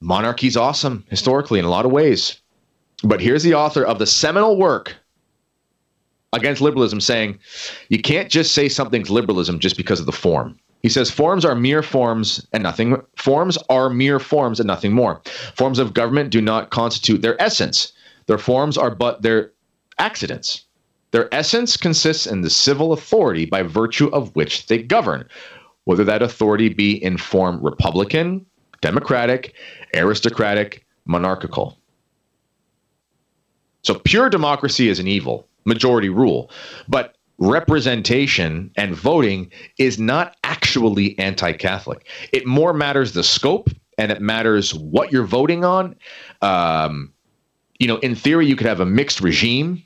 Monarchy's 0.02 0.54
awesome 0.54 1.02
historically 1.08 1.58
in 1.58 1.64
a 1.64 1.70
lot 1.70 1.86
of 1.86 1.92
ways. 1.92 2.38
But 3.04 3.22
here's 3.22 3.42
the 3.42 3.54
author 3.54 3.86
of 3.86 3.98
the 3.98 4.06
seminal 4.06 4.58
work 4.58 4.94
against 6.34 6.60
liberalism 6.60 7.00
saying 7.00 7.38
you 7.88 8.02
can't 8.02 8.30
just 8.30 8.52
say 8.52 8.68
something's 8.68 9.08
liberalism 9.08 9.60
just 9.60 9.78
because 9.78 9.98
of 9.98 10.04
the 10.04 10.12
form. 10.12 10.58
He 10.86 10.90
says 10.90 11.10
forms 11.10 11.44
are 11.44 11.56
mere 11.56 11.82
forms 11.82 12.46
and 12.52 12.62
nothing 12.62 13.02
forms 13.16 13.58
are 13.68 13.90
mere 13.90 14.20
forms 14.20 14.60
and 14.60 14.68
nothing 14.68 14.92
more. 14.92 15.20
Forms 15.56 15.80
of 15.80 15.94
government 15.94 16.30
do 16.30 16.40
not 16.40 16.70
constitute 16.70 17.22
their 17.22 17.34
essence. 17.42 17.92
Their 18.26 18.38
forms 18.38 18.78
are 18.78 18.94
but 18.94 19.20
their 19.20 19.50
accidents. 19.98 20.64
Their 21.10 21.28
essence 21.34 21.76
consists 21.76 22.24
in 22.24 22.42
the 22.42 22.50
civil 22.50 22.92
authority 22.92 23.46
by 23.46 23.64
virtue 23.64 24.06
of 24.12 24.36
which 24.36 24.68
they 24.68 24.80
govern, 24.80 25.28
whether 25.86 26.04
that 26.04 26.22
authority 26.22 26.68
be 26.68 26.92
in 27.02 27.18
form 27.18 27.60
republican, 27.60 28.46
democratic, 28.80 29.54
aristocratic, 29.92 30.86
monarchical. 31.04 31.80
So 33.82 33.96
pure 33.96 34.30
democracy 34.30 34.88
is 34.88 35.00
an 35.00 35.08
evil, 35.08 35.48
majority 35.64 36.10
rule. 36.10 36.48
But 36.86 37.15
representation 37.38 38.70
and 38.76 38.94
voting 38.94 39.50
is 39.78 39.98
not 39.98 40.36
actually 40.44 41.18
anti 41.18 41.52
Catholic. 41.52 42.06
It 42.32 42.46
more 42.46 42.72
matters 42.72 43.12
the 43.12 43.22
scope 43.22 43.70
and 43.98 44.10
it 44.12 44.20
matters 44.20 44.74
what 44.74 45.12
you're 45.12 45.24
voting 45.24 45.64
on. 45.64 45.96
Um, 46.42 47.12
you 47.78 47.86
know, 47.86 47.98
in 47.98 48.14
theory, 48.14 48.46
you 48.46 48.56
could 48.56 48.66
have 48.66 48.80
a 48.80 48.86
mixed 48.86 49.20
regime. 49.20 49.82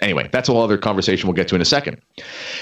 Anyway, 0.00 0.28
that's 0.32 0.48
a 0.48 0.52
whole 0.52 0.62
other 0.62 0.76
conversation 0.76 1.28
we'll 1.28 1.34
get 1.34 1.48
to 1.48 1.54
in 1.54 1.60
a 1.60 1.66
second. 1.66 2.00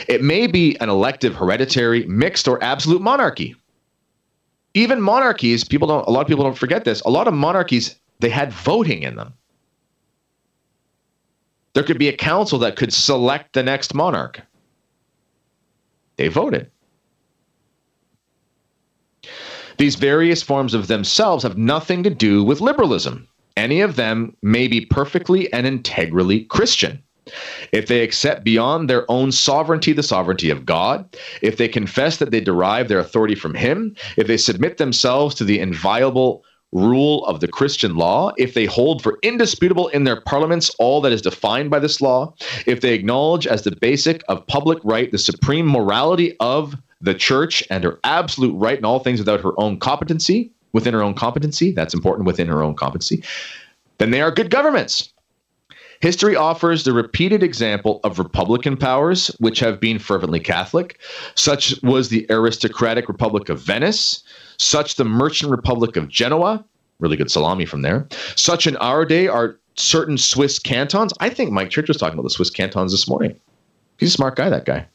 It 0.06 0.22
may 0.22 0.46
be 0.46 0.76
an 0.80 0.88
elective, 0.88 1.34
hereditary, 1.34 2.04
mixed, 2.06 2.46
or 2.46 2.62
absolute 2.62 3.00
monarchy. 3.00 3.56
Even 4.74 5.00
monarchies, 5.00 5.64
people 5.64 5.88
don't. 5.88 6.06
A 6.06 6.10
lot 6.10 6.20
of 6.20 6.26
people 6.26 6.44
don't 6.44 6.56
forget 6.56 6.84
this. 6.84 7.00
A 7.02 7.10
lot 7.10 7.28
of 7.28 7.34
monarchies 7.34 7.96
they 8.20 8.28
had 8.28 8.52
voting 8.52 9.02
in 9.02 9.16
them. 9.16 9.34
There 11.74 11.84
could 11.84 11.98
be 11.98 12.08
a 12.08 12.16
council 12.16 12.58
that 12.60 12.76
could 12.76 12.92
select 12.92 13.54
the 13.54 13.62
next 13.62 13.94
monarch. 13.94 14.40
They 16.16 16.28
voted. 16.28 16.70
These 19.78 19.94
various 19.96 20.42
forms 20.42 20.74
of 20.74 20.86
themselves 20.86 21.42
have 21.42 21.56
nothing 21.56 22.02
to 22.02 22.10
do 22.10 22.44
with 22.44 22.60
liberalism. 22.60 23.26
Any 23.56 23.80
of 23.80 23.96
them 23.96 24.36
may 24.42 24.68
be 24.68 24.86
perfectly 24.86 25.52
and 25.52 25.66
integrally 25.66 26.44
Christian. 26.44 27.02
If 27.72 27.86
they 27.86 28.02
accept 28.02 28.44
beyond 28.44 28.90
their 28.90 29.10
own 29.10 29.32
sovereignty 29.32 29.92
the 29.92 30.02
sovereignty 30.02 30.50
of 30.50 30.66
God, 30.66 31.16
if 31.40 31.56
they 31.56 31.68
confess 31.68 32.18
that 32.18 32.30
they 32.30 32.40
derive 32.40 32.88
their 32.88 32.98
authority 32.98 33.34
from 33.34 33.54
Him, 33.54 33.94
if 34.16 34.26
they 34.26 34.36
submit 34.36 34.76
themselves 34.76 35.34
to 35.36 35.44
the 35.44 35.60
inviolable 35.60 36.44
rule 36.72 37.24
of 37.26 37.40
the 37.40 37.48
Christian 37.48 37.96
law, 37.96 38.32
if 38.38 38.54
they 38.54 38.64
hold 38.64 39.02
for 39.02 39.18
indisputable 39.22 39.88
in 39.88 40.04
their 40.04 40.20
parliaments 40.20 40.70
all 40.78 41.00
that 41.02 41.12
is 41.12 41.22
defined 41.22 41.70
by 41.70 41.78
this 41.78 42.00
law, 42.00 42.34
if 42.66 42.80
they 42.80 42.94
acknowledge 42.94 43.46
as 43.46 43.62
the 43.62 43.76
basic 43.76 44.22
of 44.28 44.46
public 44.46 44.78
right 44.82 45.10
the 45.10 45.18
supreme 45.18 45.66
morality 45.66 46.36
of 46.40 46.74
the 47.00 47.14
church 47.14 47.62
and 47.68 47.84
her 47.84 47.98
absolute 48.04 48.54
right 48.54 48.78
in 48.78 48.84
all 48.84 49.00
things 49.00 49.18
without 49.18 49.40
her 49.40 49.52
own 49.58 49.78
competency, 49.78 50.50
within 50.72 50.94
her 50.94 51.02
own 51.02 51.14
competency, 51.14 51.72
that's 51.72 51.94
important 51.94 52.26
within 52.26 52.48
her 52.48 52.62
own 52.62 52.74
competency, 52.74 53.22
then 53.98 54.10
they 54.10 54.22
are 54.22 54.30
good 54.30 54.50
governments. 54.50 55.12
History 56.02 56.34
offers 56.34 56.82
the 56.82 56.92
repeated 56.92 57.44
example 57.44 58.00
of 58.02 58.18
republican 58.18 58.76
powers, 58.76 59.28
which 59.38 59.60
have 59.60 59.78
been 59.78 60.00
fervently 60.00 60.40
Catholic. 60.40 61.00
Such 61.36 61.80
was 61.84 62.08
the 62.08 62.26
aristocratic 62.28 63.08
Republic 63.08 63.48
of 63.48 63.60
Venice, 63.60 64.24
such 64.58 64.96
the 64.96 65.04
merchant 65.04 65.52
republic 65.52 65.96
of 65.96 66.08
Genoa, 66.08 66.64
really 66.98 67.16
good 67.16 67.30
salami 67.30 67.64
from 67.64 67.82
there. 67.82 68.08
Such 68.34 68.66
in 68.66 68.76
our 68.78 69.04
day 69.04 69.28
are 69.28 69.56
certain 69.76 70.18
Swiss 70.18 70.58
cantons. 70.58 71.12
I 71.20 71.28
think 71.30 71.52
Mike 71.52 71.70
Church 71.70 71.86
was 71.86 71.98
talking 71.98 72.14
about 72.14 72.24
the 72.24 72.30
Swiss 72.30 72.50
cantons 72.50 72.90
this 72.90 73.08
morning. 73.08 73.38
He's 73.98 74.10
a 74.10 74.12
smart 74.12 74.34
guy, 74.34 74.50
that 74.50 74.64
guy. 74.64 74.86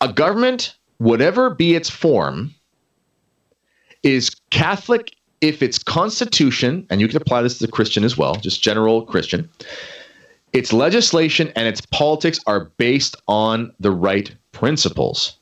A 0.00 0.12
government, 0.12 0.76
whatever 0.98 1.50
be 1.50 1.74
its 1.74 1.90
form, 1.90 2.54
is 4.04 4.30
Catholic 4.50 5.16
if 5.40 5.62
its 5.62 5.78
constitution, 5.78 6.86
and 6.90 7.00
you 7.00 7.08
can 7.08 7.16
apply 7.16 7.42
this 7.42 7.58
to 7.58 7.66
the 7.66 7.72
Christian 7.72 8.04
as 8.04 8.16
well, 8.16 8.34
just 8.36 8.62
general 8.62 9.02
Christian, 9.02 9.48
its 10.52 10.72
legislation 10.72 11.52
and 11.54 11.68
its 11.68 11.80
politics 11.86 12.40
are 12.46 12.64
based 12.76 13.16
on 13.28 13.72
the 13.78 13.90
right 13.90 14.34
principles. 14.52 15.36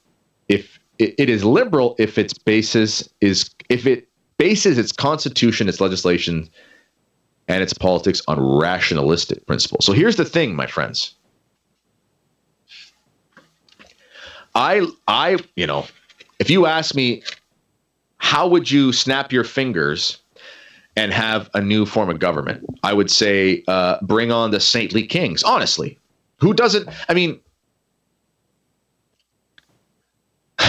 If 0.48 0.78
it, 0.98 1.14
it 1.18 1.30
is 1.30 1.44
liberal 1.44 1.94
if 1.98 2.18
its 2.18 2.34
basis 2.34 3.08
is 3.20 3.50
if 3.68 3.86
it 3.86 4.08
bases 4.38 4.78
its 4.78 4.92
constitution, 4.92 5.68
its 5.68 5.80
legislation, 5.80 6.48
and 7.48 7.62
its 7.62 7.72
politics 7.72 8.20
on 8.28 8.40
rationalistic 8.40 9.46
principles. 9.46 9.86
So 9.86 9.92
here's 9.92 10.16
the 10.16 10.24
thing, 10.24 10.54
my 10.56 10.66
friends. 10.66 11.14
I 14.54 14.86
I 15.06 15.38
you 15.54 15.66
know, 15.66 15.86
if 16.38 16.50
you 16.50 16.66
ask 16.66 16.94
me 16.94 17.22
how 18.26 18.48
would 18.48 18.68
you 18.68 18.92
snap 18.92 19.30
your 19.30 19.44
fingers 19.44 20.18
and 20.96 21.12
have 21.12 21.48
a 21.54 21.60
new 21.60 21.86
form 21.86 22.10
of 22.10 22.18
government? 22.18 22.66
I 22.82 22.92
would 22.92 23.08
say 23.08 23.62
uh, 23.68 23.98
bring 24.02 24.32
on 24.32 24.50
the 24.50 24.58
saintly 24.58 25.06
kings. 25.06 25.44
Honestly, 25.44 25.96
who 26.38 26.52
doesn't? 26.52 26.88
I 27.08 27.14
mean, 27.14 27.38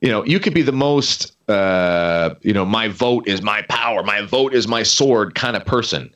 you 0.00 0.08
know, 0.08 0.24
you 0.24 0.40
could 0.40 0.54
be 0.54 0.62
the 0.62 0.72
most, 0.72 1.36
uh, 1.50 2.34
you 2.40 2.54
know, 2.54 2.64
my 2.64 2.88
vote 2.88 3.28
is 3.28 3.42
my 3.42 3.60
power, 3.68 4.02
my 4.02 4.22
vote 4.22 4.54
is 4.54 4.66
my 4.66 4.82
sword 4.82 5.34
kind 5.34 5.58
of 5.58 5.66
person. 5.66 6.10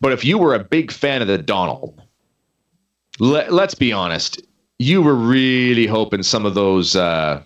But 0.00 0.12
if 0.12 0.24
you 0.24 0.38
were 0.38 0.54
a 0.54 0.64
big 0.64 0.90
fan 0.90 1.20
of 1.20 1.28
the 1.28 1.36
Donald, 1.36 2.00
let, 3.18 3.52
us 3.52 3.74
be 3.74 3.92
honest, 3.92 4.40
you 4.78 5.02
were 5.02 5.14
really 5.14 5.86
hoping 5.86 6.22
some 6.22 6.46
of 6.46 6.54
those, 6.54 6.96
uh, 6.96 7.42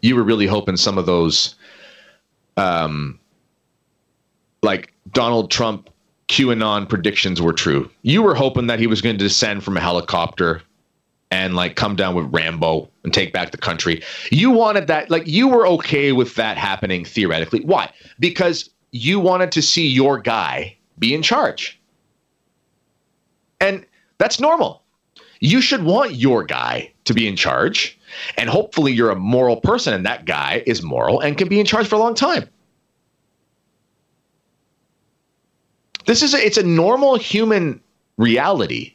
you 0.00 0.16
were 0.16 0.22
really 0.22 0.46
hoping 0.46 0.76
some 0.76 0.98
of 0.98 1.06
those, 1.06 1.54
um, 2.56 3.18
like 4.62 4.92
Donald 5.12 5.50
Trump 5.50 5.90
QAnon 6.28 6.88
predictions 6.88 7.40
were 7.40 7.52
true. 7.52 7.90
You 8.02 8.22
were 8.22 8.34
hoping 8.34 8.66
that 8.66 8.78
he 8.78 8.86
was 8.86 9.00
going 9.00 9.16
to 9.16 9.24
descend 9.24 9.62
from 9.64 9.76
a 9.76 9.80
helicopter 9.80 10.62
and 11.30 11.54
like 11.54 11.76
come 11.76 11.96
down 11.96 12.14
with 12.14 12.26
Rambo 12.32 12.88
and 13.04 13.12
take 13.12 13.32
back 13.32 13.50
the 13.50 13.58
country. 13.58 14.02
You 14.30 14.50
wanted 14.50 14.86
that, 14.88 15.10
like 15.10 15.26
you 15.26 15.48
were 15.48 15.66
okay 15.68 16.12
with 16.12 16.34
that 16.36 16.56
happening 16.56 17.04
theoretically. 17.04 17.60
Why? 17.60 17.92
Because 18.18 18.70
you 18.92 19.20
wanted 19.20 19.52
to 19.52 19.62
see 19.62 19.86
your 19.86 20.18
guy 20.18 20.76
be 20.98 21.14
in 21.14 21.22
charge. 21.22 21.80
And 23.60 23.84
that's 24.18 24.40
normal. 24.40 24.82
You 25.40 25.60
should 25.60 25.84
want 25.84 26.14
your 26.14 26.44
guy 26.44 26.92
to 27.04 27.14
be 27.14 27.28
in 27.28 27.36
charge. 27.36 27.95
And 28.36 28.48
hopefully 28.48 28.92
you're 28.92 29.10
a 29.10 29.16
moral 29.16 29.56
person 29.60 29.94
and 29.94 30.06
that 30.06 30.24
guy 30.24 30.62
is 30.66 30.82
moral 30.82 31.20
and 31.20 31.36
can 31.36 31.48
be 31.48 31.60
in 31.60 31.66
charge 31.66 31.86
for 31.86 31.96
a 31.96 31.98
long 31.98 32.14
time. 32.14 32.48
This 36.06 36.22
is 36.22 36.34
a, 36.34 36.38
it's 36.38 36.56
a 36.56 36.62
normal 36.62 37.16
human 37.16 37.80
reality 38.16 38.94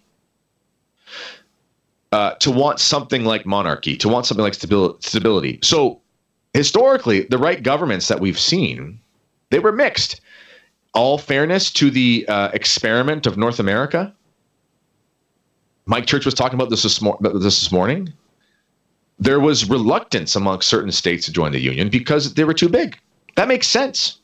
uh, 2.12 2.36
to 2.36 2.51
want 2.51 2.80
something 2.80 3.25
like 3.25 3.46
monarchy, 3.46 3.96
to 3.98 4.10
want 4.10 4.25
something 4.25 4.44
like 4.44 4.53
stability. 4.53 5.60
So 5.62 6.01
historically, 6.53 7.24
the 7.24 7.38
right 7.38 7.62
governments 7.62 8.08
that 8.08 8.20
we've 8.20 8.39
seen, 8.39 9.00
they 9.50 9.60
were 9.60 9.72
mixed. 9.72 10.22
All 10.94 11.18
fairness 11.18 11.72
to 11.72 11.89
the 11.89 12.25
uh, 12.27 12.50
experiment 12.50 13.25
of 13.25 13.38
North 13.38 13.60
America. 13.60 14.13
Mike 15.86 16.06
Church 16.06 16.25
was 16.25 16.34
talking 16.34 16.56
about 16.56 16.70
this 16.70 16.84
this, 16.84 17.01
mor- 17.01 17.18
this 17.22 17.41
this 17.41 17.72
morning. 17.72 18.12
There 19.22 19.40
was 19.40 19.70
reluctance 19.70 20.36
among 20.36 20.62
certain 20.62 20.92
states 20.92 21.28
to 21.28 21.32
join 21.32 21.51
the 21.51 21.60
union 21.60 21.90
because 21.90 22.34
they 22.34 22.44
were 22.44 22.56
too 22.56 22.68
big. 22.68 22.98
That 23.36 23.48
makes 23.48 23.68
sense. 23.68 24.18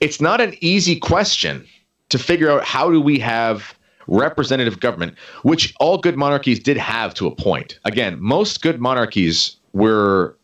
It's 0.00 0.20
not 0.20 0.40
an 0.40 0.54
easy 0.60 0.98
question 0.98 1.64
to 2.08 2.18
figure 2.18 2.50
out 2.50 2.64
how 2.64 2.90
do 2.90 3.00
we 3.00 3.20
have 3.20 3.78
representative 4.08 4.80
government, 4.80 5.14
which 5.42 5.72
all 5.78 5.98
good 5.98 6.16
monarchies 6.16 6.58
did 6.58 6.76
have 6.76 7.14
to 7.14 7.28
a 7.28 7.30
point. 7.30 7.78
Again, 7.84 8.16
most 8.20 8.60
good 8.60 8.80
monarchies 8.80 9.56
were, 9.72 10.36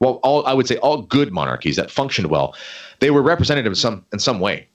well, 0.00 0.20
all 0.22 0.44
I 0.46 0.52
would 0.52 0.66
say 0.66 0.76
all 0.78 1.02
good 1.02 1.32
monarchies 1.32 1.76
that 1.76 1.90
functioned 1.90 2.28
well, 2.28 2.54
they 3.00 3.10
were 3.10 3.22
representative 3.22 3.70
in 3.70 3.76
some 3.76 4.04
in 4.12 4.18
some 4.18 4.38
way. 4.38 4.68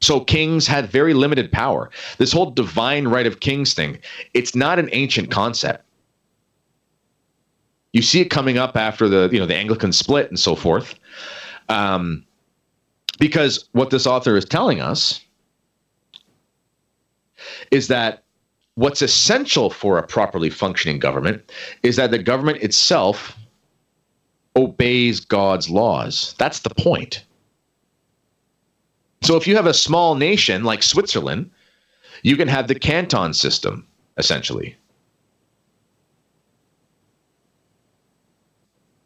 So 0.00 0.20
kings 0.20 0.66
had 0.66 0.90
very 0.90 1.14
limited 1.14 1.50
power. 1.50 1.90
This 2.18 2.32
whole 2.32 2.50
divine 2.50 3.08
right 3.08 3.26
of 3.26 3.40
kings 3.40 3.74
thing, 3.74 3.98
it's 4.34 4.54
not 4.54 4.78
an 4.78 4.88
ancient 4.92 5.30
concept. 5.30 5.84
You 7.92 8.02
see 8.02 8.20
it 8.20 8.30
coming 8.30 8.58
up 8.58 8.76
after 8.76 9.08
the 9.08 9.28
you 9.32 9.38
know 9.38 9.46
the 9.46 9.56
Anglican 9.56 9.92
split 9.92 10.28
and 10.28 10.38
so 10.38 10.54
forth. 10.54 10.94
Um, 11.68 12.24
because 13.18 13.68
what 13.72 13.90
this 13.90 14.06
author 14.06 14.36
is 14.36 14.44
telling 14.44 14.80
us 14.80 15.20
is 17.70 17.88
that 17.88 18.22
what's 18.74 19.02
essential 19.02 19.70
for 19.70 19.98
a 19.98 20.06
properly 20.06 20.50
functioning 20.50 20.98
government 20.98 21.50
is 21.82 21.96
that 21.96 22.10
the 22.10 22.18
government 22.18 22.62
itself 22.62 23.36
obeys 24.54 25.20
God's 25.20 25.68
laws. 25.68 26.34
That's 26.38 26.60
the 26.60 26.70
point. 26.70 27.24
So 29.22 29.36
if 29.36 29.46
you 29.46 29.56
have 29.56 29.66
a 29.66 29.74
small 29.74 30.14
nation 30.14 30.64
like 30.64 30.82
Switzerland, 30.82 31.50
You 32.22 32.36
can 32.36 32.48
have 32.48 32.68
the 32.68 32.74
canton 32.74 33.34
system, 33.34 33.86
essentially. 34.16 34.76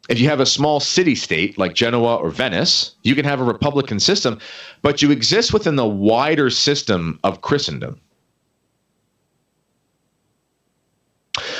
If 0.09 0.19
you 0.19 0.27
have 0.29 0.39
a 0.41 0.45
small 0.45 0.79
city 0.79 1.15
state 1.15 1.57
like 1.57 1.75
Genoa 1.75 2.17
or 2.17 2.29
Venice, 2.29 2.95
you 3.03 3.15
can 3.15 3.25
have 3.25 3.39
a 3.39 3.43
republican 3.43 3.99
system, 3.99 4.39
but 4.81 5.01
you 5.01 5.11
exist 5.11 5.53
within 5.53 5.75
the 5.77 5.87
wider 5.87 6.49
system 6.49 7.19
of 7.23 7.41
Christendom. 7.41 7.99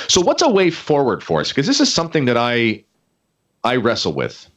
So, 0.08 0.20
what's 0.20 0.42
a 0.42 0.50
way 0.50 0.70
forward 0.70 1.22
for 1.22 1.40
us? 1.40 1.48
Because 1.48 1.66
this 1.66 1.80
is 1.80 1.92
something 1.92 2.26
that 2.26 2.36
I 2.36 2.84
I 3.64 3.76
wrestle 3.76 4.12
with. 4.14 4.48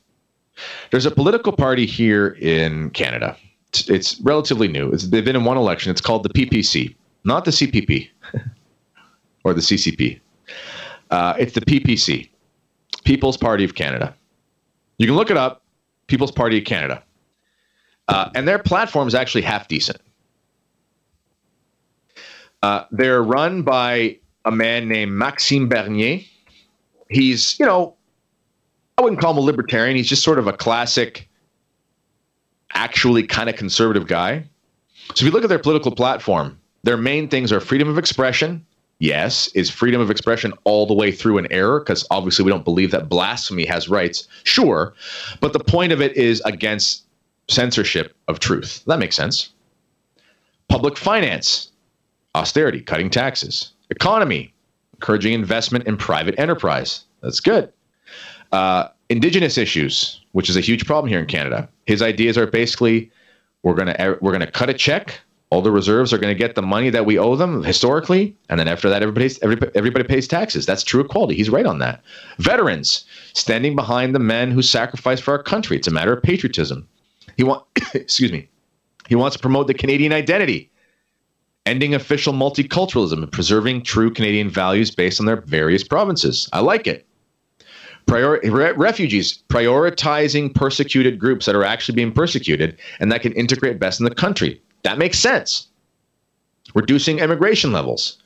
There's 0.92 1.06
a 1.06 1.12
political 1.12 1.54
party 1.54 1.86
here 1.86 2.38
in 2.42 2.90
Canada. 2.92 3.38
It's, 3.74 4.20
relatively 4.22 4.68
new. 4.68 4.90
It's, 4.92 5.08
they've 5.08 5.26
been 5.26 5.36
in 5.36 5.44
one 5.44 5.58
election. 5.58 5.92
It's 5.92 6.02
called 6.02 6.24
the 6.24 6.30
PPC, 6.30 6.96
not 7.24 7.46
the 7.46 7.52
CPP 7.52 8.10
or 9.44 9.54
the 9.54 9.62
CCP. 9.62 10.20
Uh, 11.10 11.34
it's 11.38 11.54
the 11.54 11.62
PPC, 11.62 12.30
People's 13.04 13.38
Party 13.38 13.64
of 13.64 13.76
Canada. 13.76 14.16
You 14.98 15.08
can 15.08 15.16
look 15.16 15.30
it 15.30 15.38
up, 15.38 15.64
People's 16.08 16.32
Party 16.32 16.58
of 16.58 16.66
Canada. 16.66 17.04
Uh, 18.08 18.30
and 18.36 18.48
their 18.48 18.60
platform 18.60 19.08
is 19.08 19.16
actually 19.16 19.42
half 19.42 19.68
decent. 19.68 20.00
Uh, 22.64 22.86
they're 22.92 23.22
run 23.22 23.62
by 23.62 24.18
a 24.46 24.52
man 24.52 24.88
named 24.88 25.12
Maxime 25.12 25.70
Bernier. 25.70 26.22
He's, 27.10 27.60
you 27.60 27.66
know, 27.66 27.96
I 28.98 29.04
wouldn't 29.04 29.22
call 29.22 29.32
him 29.32 29.38
a 29.38 29.42
libertarian. 29.42 29.96
He's 29.96 30.10
just 30.10 30.24
sort 30.24 30.40
of 30.40 30.48
a 30.48 30.54
classic, 30.54 31.30
actually 32.78 33.26
kind 33.26 33.50
of 33.50 33.56
conservative 33.56 34.08
guy. 34.08 34.44
So 35.16 35.16
if 35.16 35.22
you 35.24 35.32
look 35.32 35.44
at 35.44 35.50
their 35.50 35.60
political 35.60 35.92
platform, 35.92 36.60
their 36.84 36.96
main 36.96 37.28
things 37.28 37.52
are 37.52 37.60
freedom 37.60 37.90
of 37.90 37.98
expression. 37.98 38.64
Yes, 39.00 39.48
is 39.50 39.70
freedom 39.70 40.00
of 40.00 40.10
expression 40.10 40.54
all 40.64 40.86
the 40.86 40.94
way 40.94 41.12
through 41.12 41.40
an 41.40 41.52
error? 41.52 41.80
Because 41.80 42.06
obviously 42.12 42.46
we 42.46 42.52
don't 42.52 42.64
believe 42.64 42.92
that 42.92 43.10
blasphemy 43.10 43.66
has 43.66 43.90
rights. 43.90 44.28
Sure. 44.44 44.94
But 45.40 45.54
the 45.54 45.60
point 45.60 45.92
of 45.92 46.02
it 46.02 46.16
is 46.16 46.42
against 46.46 47.04
censorship 47.50 48.16
of 48.28 48.40
truth. 48.40 48.84
That 48.86 49.00
makes 49.00 49.16
sense. 49.16 49.50
Public 50.68 50.98
finance, 50.98 51.72
austerity, 52.36 52.82
cutting 52.82 53.10
taxes. 53.10 53.72
Economy, 53.90 54.54
encouraging 54.94 55.34
investment 55.34 55.88
in 55.88 55.98
private 55.98 56.38
enterprise. 56.40 57.06
That's 57.22 57.40
good. 57.40 57.72
Uh, 58.52 58.90
indigenous 59.10 59.58
issues, 59.58 60.22
which 60.38 60.52
is 60.52 60.56
a 60.56 60.62
huge 60.62 60.86
problem 60.86 61.10
here 61.10 61.20
in 61.20 61.26
Canada. 61.26 61.68
His 61.88 62.04
ideas 62.04 62.38
are 62.38 62.46
basically 62.46 63.10
we're 63.64 63.74
gonna 63.74 64.18
we're 64.22 64.32
gonna 64.32 64.52
cut 64.52 64.70
a 64.70 64.74
check. 64.76 65.20
All 65.50 65.64
the 65.64 65.72
reserves 65.72 66.14
are 66.14 66.20
going 66.20 66.32
to 66.32 66.38
get 66.38 66.54
the 66.54 66.62
money 66.62 66.92
that 66.92 67.08
we 67.08 67.18
owe 67.18 67.36
them 67.36 67.64
historically, 67.64 68.36
and 68.48 68.60
then 68.60 68.68
after 68.68 68.88
that, 68.88 69.02
everybody, 69.02 69.34
everybody 69.74 70.04
pays 70.04 70.28
taxes. 70.28 70.68
That's 70.68 70.84
true 70.84 71.02
equality. 71.02 71.36
He's 71.36 71.50
right 71.50 71.66
on 71.66 71.80
that. 71.80 72.04
Veterans 72.38 73.04
standing 73.34 73.76
behind 73.76 74.14
the 74.14 74.20
men 74.20 74.52
who 74.52 74.62
sacrificed 74.62 75.24
for 75.24 75.32
our 75.32 75.42
country. 75.42 75.76
It's 75.76 75.88
a 75.88 75.92
matter 75.92 76.14
of 76.14 76.22
patriotism. 76.22 76.88
He 77.38 77.44
want, 77.44 77.64
excuse 77.96 78.32
me, 78.32 78.48
he 79.08 79.16
wants 79.16 79.38
to 79.38 79.42
promote 79.42 79.66
the 79.66 79.74
Canadian 79.74 80.14
identity, 80.14 80.70
ending 81.66 81.96
official 81.96 82.34
multiculturalism 82.34 83.24
and 83.24 83.32
preserving 83.32 83.84
true 83.84 84.14
Canadian 84.14 84.52
values 84.52 84.92
based 84.92 85.20
on 85.20 85.26
their 85.26 85.42
various 85.42 85.84
provinces. 85.84 86.48
I 86.54 86.60
like 86.60 86.86
it. 86.86 87.07
Prior, 88.08 88.40
re- 88.42 88.72
refugees 88.72 89.44
prioritizing 89.50 90.54
persecuted 90.56 91.20
groups 91.20 91.46
that 91.46 91.56
are 91.56 91.64
actually 91.64 91.96
being 91.96 92.12
persecuted 92.12 92.78
and 93.00 93.12
that 93.12 93.22
can 93.22 93.34
integrate 93.34 93.80
best 93.80 94.00
in 94.00 94.06
the 94.06 94.16
country. 94.16 94.62
That 94.84 94.98
makes 94.98 95.20
sense. 95.20 95.68
Reducing 96.74 97.20
immigration 97.20 97.72
levels, 97.72 98.18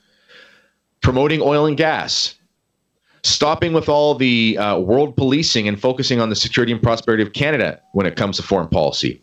promoting 1.01 1.41
oil 1.41 1.65
and 1.65 1.77
gas, 1.77 2.35
stopping 3.23 3.73
with 3.73 3.89
all 3.89 4.15
the 4.15 4.57
uh, 4.57 4.79
world 4.79 5.15
policing 5.15 5.67
and 5.67 5.79
focusing 5.79 6.19
on 6.19 6.29
the 6.29 6.35
security 6.35 6.71
and 6.71 6.81
prosperity 6.81 7.23
of 7.23 7.33
Canada 7.33 7.79
when 7.93 8.05
it 8.05 8.15
comes 8.15 8.37
to 8.37 8.43
foreign 8.43 8.67
policy 8.67 9.21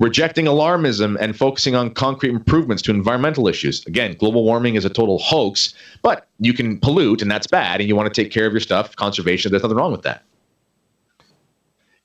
rejecting 0.00 0.46
alarmism 0.46 1.16
and 1.20 1.36
focusing 1.36 1.76
on 1.76 1.90
concrete 1.90 2.30
improvements 2.30 2.82
to 2.82 2.90
environmental 2.90 3.46
issues. 3.46 3.86
Again, 3.86 4.16
global 4.18 4.42
warming 4.42 4.74
is 4.74 4.84
a 4.84 4.90
total 4.90 5.18
hoax, 5.18 5.74
but 6.02 6.26
you 6.40 6.52
can 6.52 6.80
pollute 6.80 7.22
and 7.22 7.30
that's 7.30 7.46
bad, 7.46 7.80
and 7.80 7.88
you 7.88 7.94
want 7.94 8.12
to 8.12 8.22
take 8.22 8.32
care 8.32 8.46
of 8.46 8.52
your 8.52 8.60
stuff. 8.60 8.96
Conservation, 8.96 9.52
there's 9.52 9.62
nothing 9.62 9.76
wrong 9.76 9.92
with 9.92 10.02
that. 10.02 10.24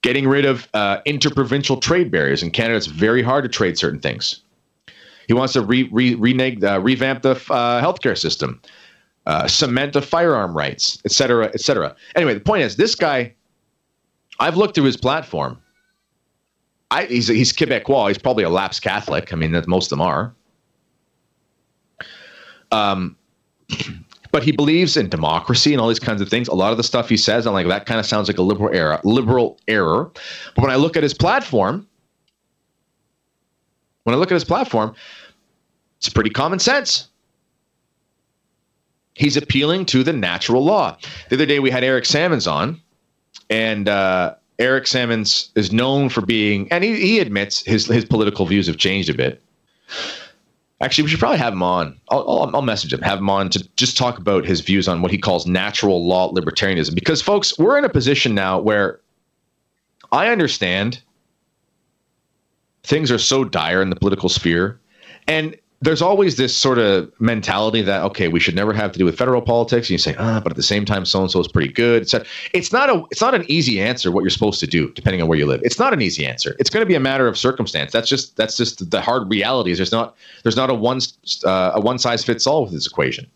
Getting 0.02 0.28
rid 0.28 0.46
of 0.46 0.68
uh, 0.74 1.00
interprovincial 1.06 1.78
trade 1.78 2.12
barriers. 2.12 2.44
In 2.44 2.52
Canada, 2.52 2.76
it's 2.76 2.86
very 2.86 3.24
hard 3.24 3.44
to 3.44 3.50
trade 3.50 3.78
certain 3.78 4.00
things. 4.00 4.42
He 5.28 5.34
wants 5.34 5.54
to 5.54 5.62
re, 5.62 5.90
re, 5.92 6.14
uh, 6.62 6.80
revamp 6.80 7.24
the 7.24 7.32
uh, 7.32 7.82
healthcare 7.82 8.16
system, 8.16 8.62
uh, 9.26 9.48
cement 9.48 9.94
the 9.94 10.02
firearm 10.02 10.56
rights, 10.56 11.02
et 11.06 11.12
cetera, 11.12 11.46
et 11.48 11.62
cetera. 11.62 11.96
Anyway, 12.16 12.36
the 12.36 12.42
point 12.42 12.62
is, 12.62 12.76
this 12.76 12.94
guy, 12.94 13.34
I've 14.40 14.58
looked 14.58 14.76
through 14.76 14.84
his 14.84 14.98
platform 14.98 15.58
I, 16.96 17.06
he's 17.08 17.28
he's 17.28 17.52
Quebecois. 17.52 18.08
He's 18.08 18.18
probably 18.18 18.46
a 18.46 18.50
lapsed 18.50 18.82
Catholic. 18.82 19.34
I 19.34 19.36
mean, 19.36 19.52
that 19.52 19.68
most 19.68 19.92
of 19.92 19.98
them 19.98 20.02
are. 20.02 20.34
Um, 22.72 23.18
but 24.32 24.44
he 24.44 24.54
believes 24.54 24.96
in 24.96 25.10
democracy 25.10 25.74
and 25.74 25.82
all 25.82 25.90
these 25.90 26.00
kinds 26.00 26.22
of 26.22 26.30
things. 26.30 26.48
A 26.48 26.56
lot 26.56 26.72
of 26.72 26.78
the 26.78 26.84
stuff 26.84 27.10
he 27.10 27.18
says, 27.18 27.46
I'm 27.46 27.54
like, 27.54 27.68
that 27.68 27.86
kind 27.86 28.00
of 28.00 28.06
sounds 28.06 28.30
like 28.30 28.38
a 28.38 28.42
liberal 28.42 28.74
error. 28.74 29.02
Liberal 29.04 29.58
error. 29.68 30.10
But 30.56 30.62
when 30.62 30.72
I 30.72 30.78
look 30.78 30.96
at 30.96 31.04
his 31.04 31.14
platform, 31.14 31.86
when 34.04 34.16
I 34.16 34.18
look 34.18 34.32
at 34.32 34.36
his 34.36 34.46
platform, 34.46 34.96
it's 35.98 36.08
pretty 36.08 36.30
common 36.30 36.60
sense. 36.60 37.10
He's 39.16 39.36
appealing 39.36 39.86
to 39.88 40.02
the 40.02 40.14
natural 40.14 40.64
law. 40.64 40.98
The 41.30 41.36
other 41.36 41.46
day 41.46 41.60
we 41.60 41.72
had 41.72 41.84
Eric 41.84 42.06
Sammons 42.06 42.48
on, 42.48 42.82
and 43.50 43.90
uh, 43.90 44.36
Eric 44.60 44.88
Sammons 44.88 45.50
is 45.56 45.72
known 45.72 46.10
for 46.10 46.22
being, 46.22 46.72
and 46.72 46.84
he, 46.84 46.96
he 46.96 47.20
admits 47.20 47.64
his 47.66 47.88
his 47.88 48.06
political 48.06 48.46
views 48.46 48.68
have 48.68 48.78
changed 48.78 49.10
a 49.10 49.14
bit. 49.14 49.42
Actually, 50.82 51.04
we 51.06 51.10
should 51.10 51.20
probably 51.20 51.38
have 51.38 51.54
him 51.54 51.64
on. 51.64 52.00
I'll, 52.10 52.30
I'll, 52.30 52.56
I'll, 52.56 52.62
message 52.62 52.92
him, 52.92 53.02
have 53.02 53.20
him 53.20 53.30
on 53.30 53.50
to 53.50 53.68
just 53.78 53.98
talk 53.98 54.18
about 54.18 54.46
his 54.46 54.60
views 54.60 54.88
on 54.90 55.02
what 55.02 55.10
he 55.10 55.18
calls 55.18 55.48
natural 55.48 56.06
law 56.06 56.32
libertarianism. 56.34 56.94
Because, 56.96 57.22
folks, 57.22 57.58
we're 57.58 57.78
in 57.78 57.86
a 57.86 57.90
position 57.90 58.36
now 58.36 58.60
where 58.60 59.00
I 60.12 60.28
understand 60.28 61.02
things 62.84 63.10
are 63.10 63.18
so 63.18 63.46
dire 63.46 63.82
in 63.82 63.90
the 63.90 63.96
political 63.96 64.28
sphere. 64.28 64.80
And 65.28 65.56
there's 65.86 66.02
always 66.02 66.36
this 66.36 66.56
sort 66.56 66.80
of 66.80 67.12
mentality 67.20 67.82
that 67.84 68.02
okay, 68.04 68.28
we 68.28 68.40
should 68.40 68.56
never 68.56 68.74
have 68.74 68.92
to 68.92 69.00
do 69.00 69.06
with 69.06 69.18
federal 69.18 69.42
politics. 69.42 69.88
And 69.88 69.92
you 69.92 69.98
say, 69.98 70.16
ah, 70.18 70.42
but 70.42 70.52
at 70.52 70.56
the 70.56 70.64
same 70.64 70.84
time, 70.84 71.06
so 71.06 71.22
and 71.22 71.32
so 71.32 71.40
is 71.40 71.48
pretty 71.48 71.72
good. 71.72 72.02
It's, 72.02 72.16
it's 72.54 72.74
not 72.74 72.90
a 72.90 73.04
it's 73.12 73.22
not 73.22 73.36
an 73.36 73.46
easy 73.48 73.80
answer 73.80 74.12
what 74.12 74.22
you're 74.22 74.32
supposed 74.32 74.60
to 74.62 74.68
do 74.68 74.92
depending 74.94 75.22
on 75.22 75.28
where 75.28 75.38
you 75.38 75.46
live. 75.46 75.62
It's 75.64 75.80
not 75.80 75.94
an 75.94 76.02
easy 76.02 76.26
answer. 76.26 76.56
It's 76.60 76.70
going 76.70 76.82
to 76.82 76.88
be 76.88 76.96
a 76.96 77.00
matter 77.00 77.28
of 77.28 77.38
circumstance. 77.38 77.92
That's 77.92 78.10
just 78.10 78.36
that's 78.36 78.58
just 78.58 78.90
the 78.90 79.00
hard 79.00 79.30
reality. 79.30 79.74
There's 79.74 79.92
not 79.92 80.16
there's 80.44 80.58
not 80.58 80.70
a 80.70 80.74
one 80.74 81.00
uh, 81.46 81.72
a 81.76 81.80
one 81.80 82.00
size 82.00 82.26
fits 82.26 82.48
all 82.48 82.64
with 82.64 82.74
this 82.74 82.88
equation. 82.88 83.28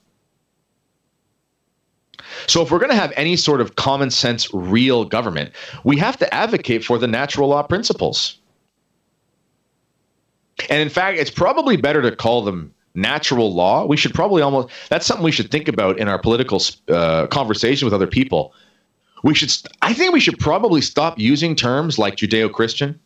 So 2.47 2.61
if 2.63 2.71
we're 2.71 2.79
going 2.79 2.91
to 2.91 2.95
have 2.95 3.13
any 3.15 3.35
sort 3.35 3.61
of 3.61 3.75
common 3.75 4.09
sense, 4.09 4.51
real 4.53 5.05
government, 5.05 5.51
we 5.83 5.97
have 5.97 6.17
to 6.17 6.33
advocate 6.33 6.83
for 6.83 6.97
the 6.97 7.07
natural 7.07 7.49
law 7.49 7.63
principles. 7.63 8.38
And 10.69 10.81
in 10.81 10.89
fact, 10.89 11.17
it's 11.19 11.31
probably 11.31 11.77
better 11.77 12.01
to 12.01 12.15
call 12.15 12.43
them 12.43 12.73
natural 12.95 13.53
law. 13.53 13.85
We 13.85 13.97
should 13.97 14.13
probably 14.13 14.41
almost, 14.41 14.69
that's 14.89 15.05
something 15.05 15.23
we 15.23 15.31
should 15.31 15.51
think 15.51 15.67
about 15.67 15.99
in 15.99 16.07
our 16.07 16.19
political 16.19 16.61
uh, 16.89 17.27
conversation 17.27 17.85
with 17.85 17.93
other 17.93 18.07
people. 18.07 18.53
We 19.23 19.35
should, 19.35 19.51
I 19.81 19.93
think 19.93 20.13
we 20.13 20.19
should 20.19 20.39
probably 20.39 20.81
stop 20.81 21.19
using 21.19 21.55
terms 21.55 21.97
like 21.99 22.15
Judeo 22.15 22.51
Christian. 22.51 22.99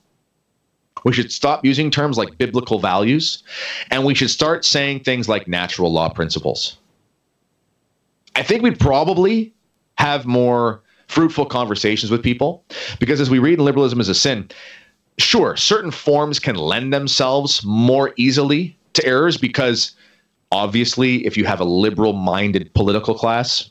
We 1.04 1.12
should 1.12 1.32
stop 1.32 1.66
using 1.66 1.92
terms 1.92 2.18
like 2.18 2.38
biblical 2.38 2.80
values. 2.80 3.44
And 3.92 4.06
we 4.06 4.16
should 4.16 4.30
start 4.30 4.63
saying 4.63 5.02
things 5.02 5.28
like 5.28 5.48
natural 5.48 5.92
law 5.92 6.10
principles. 6.10 6.78
I 8.36 8.44
think 8.44 8.63
we'd 8.63 8.80
probably 8.80 9.54
have 9.98 10.26
more 10.26 10.82
fruitful 11.08 11.46
conversations 11.46 12.12
with 12.12 12.24
people 12.24 12.63
because 13.00 13.22
as 13.22 13.30
we 13.30 13.38
read 13.38 13.60
in 13.60 13.66
Liberalism 13.66 14.00
is 14.00 14.10
a 14.10 14.16
Sin, 14.16 14.50
sure, 15.17 15.56
certain 15.56 15.91
forms 15.91 16.39
can 16.39 16.56
lend 16.56 16.93
themselves 16.93 17.63
more 17.63 18.13
easily 18.17 18.78
to 18.93 19.06
errors 19.06 19.38
because 19.38 19.95
obviously, 20.52 21.26
if 21.26 21.38
you 21.38 21.45
have 21.45 21.60
a 21.60 21.65
liberal 21.65 22.13
minded 22.13 22.73
political 22.73 23.15
class, 23.15 23.69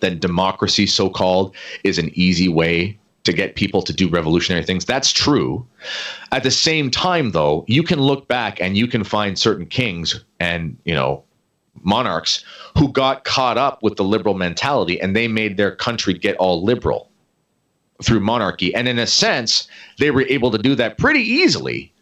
then 0.00 0.18
democracy, 0.18 0.86
so 0.86 1.10
called, 1.10 1.54
is 1.84 1.98
an 1.98 2.10
easy 2.14 2.48
way 2.48 2.98
to 3.24 3.32
get 3.32 3.54
people 3.54 3.82
to 3.82 3.92
do 3.92 4.08
revolutionary 4.08 4.64
things. 4.64 4.84
That's 4.84 5.12
true. 5.12 5.66
At 6.32 6.42
the 6.42 6.50
same 6.50 6.90
time, 6.90 7.32
though, 7.32 7.64
you 7.68 7.82
can 7.82 8.00
look 8.00 8.28
back 8.28 8.60
and 8.60 8.76
you 8.76 8.86
can 8.86 9.04
find 9.04 9.38
certain 9.38 9.66
kings 9.66 10.24
and, 10.38 10.76
you 10.84 10.94
know, 10.94 11.22
monarchs 11.82 12.44
who 12.78 12.90
got 12.92 13.24
caught 13.24 13.58
up 13.58 13.82
with 13.82 13.96
the 13.96 14.04
liberal 14.04 14.34
mentality 14.34 15.00
and 15.00 15.14
they 15.14 15.28
made 15.28 15.56
their 15.56 15.74
country 15.74 16.14
get 16.14 16.36
all 16.36 16.64
liberal 16.64 17.09
through 18.02 18.20
monarchy. 18.20 18.74
And 18.74 18.88
in 18.88 18.98
a 18.98 19.06
sense, 19.06 19.68
they 19.98 20.10
were 20.10 20.22
able 20.22 20.50
to 20.50 20.58
do 20.58 20.74
that 20.76 20.98
pretty 20.98 21.20
easily 21.20 21.92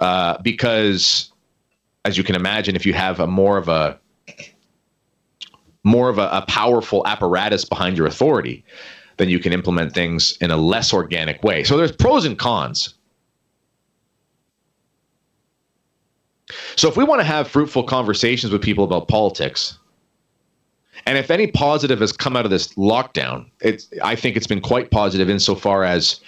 uh, 0.00 0.38
because 0.42 1.32
as 2.04 2.18
you 2.18 2.24
can 2.24 2.36
imagine, 2.36 2.76
if 2.76 2.84
you 2.84 2.92
have 2.92 3.20
a 3.20 3.26
more 3.26 3.56
of 3.56 3.68
a 3.68 3.98
more 5.82 6.08
of 6.08 6.18
a, 6.18 6.28
a 6.32 6.44
powerful 6.48 7.06
apparatus 7.06 7.64
behind 7.64 7.96
your 7.96 8.06
authority, 8.06 8.64
then 9.18 9.28
you 9.28 9.38
can 9.38 9.52
implement 9.52 9.92
things 9.92 10.36
in 10.40 10.50
a 10.50 10.56
less 10.56 10.92
organic 10.92 11.42
way. 11.42 11.62
So 11.62 11.76
there's 11.76 11.92
pros 11.92 12.24
and 12.24 12.38
cons. 12.38 12.94
So 16.76 16.88
if 16.88 16.96
we 16.96 17.04
want 17.04 17.20
to 17.20 17.24
have 17.24 17.48
fruitful 17.48 17.84
conversations 17.84 18.52
with 18.52 18.62
people 18.62 18.84
about 18.84 19.08
politics, 19.08 19.78
and 21.06 21.18
if 21.18 21.30
any 21.30 21.46
positive 21.46 22.00
has 22.00 22.12
come 22.12 22.36
out 22.36 22.44
of 22.44 22.50
this 22.50 22.68
lockdown, 22.74 23.46
it's 23.60 23.88
I 24.02 24.16
think 24.16 24.36
it's 24.36 24.46
been 24.46 24.60
quite 24.60 24.90
positive 24.90 25.28
insofar 25.28 25.84
as 25.84 26.20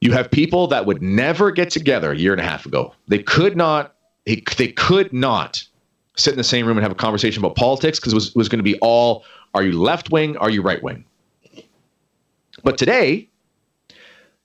you 0.00 0.12
have 0.12 0.30
people 0.30 0.66
that 0.68 0.86
would 0.86 1.02
never 1.02 1.50
get 1.50 1.70
together 1.70 2.12
a 2.12 2.16
year 2.16 2.32
and 2.32 2.40
a 2.40 2.44
half 2.44 2.66
ago. 2.66 2.94
They 3.08 3.22
could 3.22 3.56
not 3.56 3.94
they, 4.24 4.36
could 4.72 5.12
not 5.12 5.64
sit 6.16 6.32
in 6.32 6.36
the 6.36 6.44
same 6.44 6.66
room 6.66 6.76
and 6.76 6.82
have 6.82 6.92
a 6.92 6.96
conversation 6.96 7.44
about 7.44 7.54
politics 7.54 8.00
because 8.00 8.12
it 8.12 8.16
was, 8.16 8.34
was 8.34 8.48
going 8.48 8.58
to 8.58 8.64
be 8.64 8.78
all 8.80 9.24
are 9.54 9.62
you 9.62 9.80
left 9.80 10.10
wing, 10.10 10.36
are 10.36 10.50
you 10.50 10.62
right 10.62 10.82
wing? 10.82 11.04
But 12.62 12.76
today, 12.76 13.28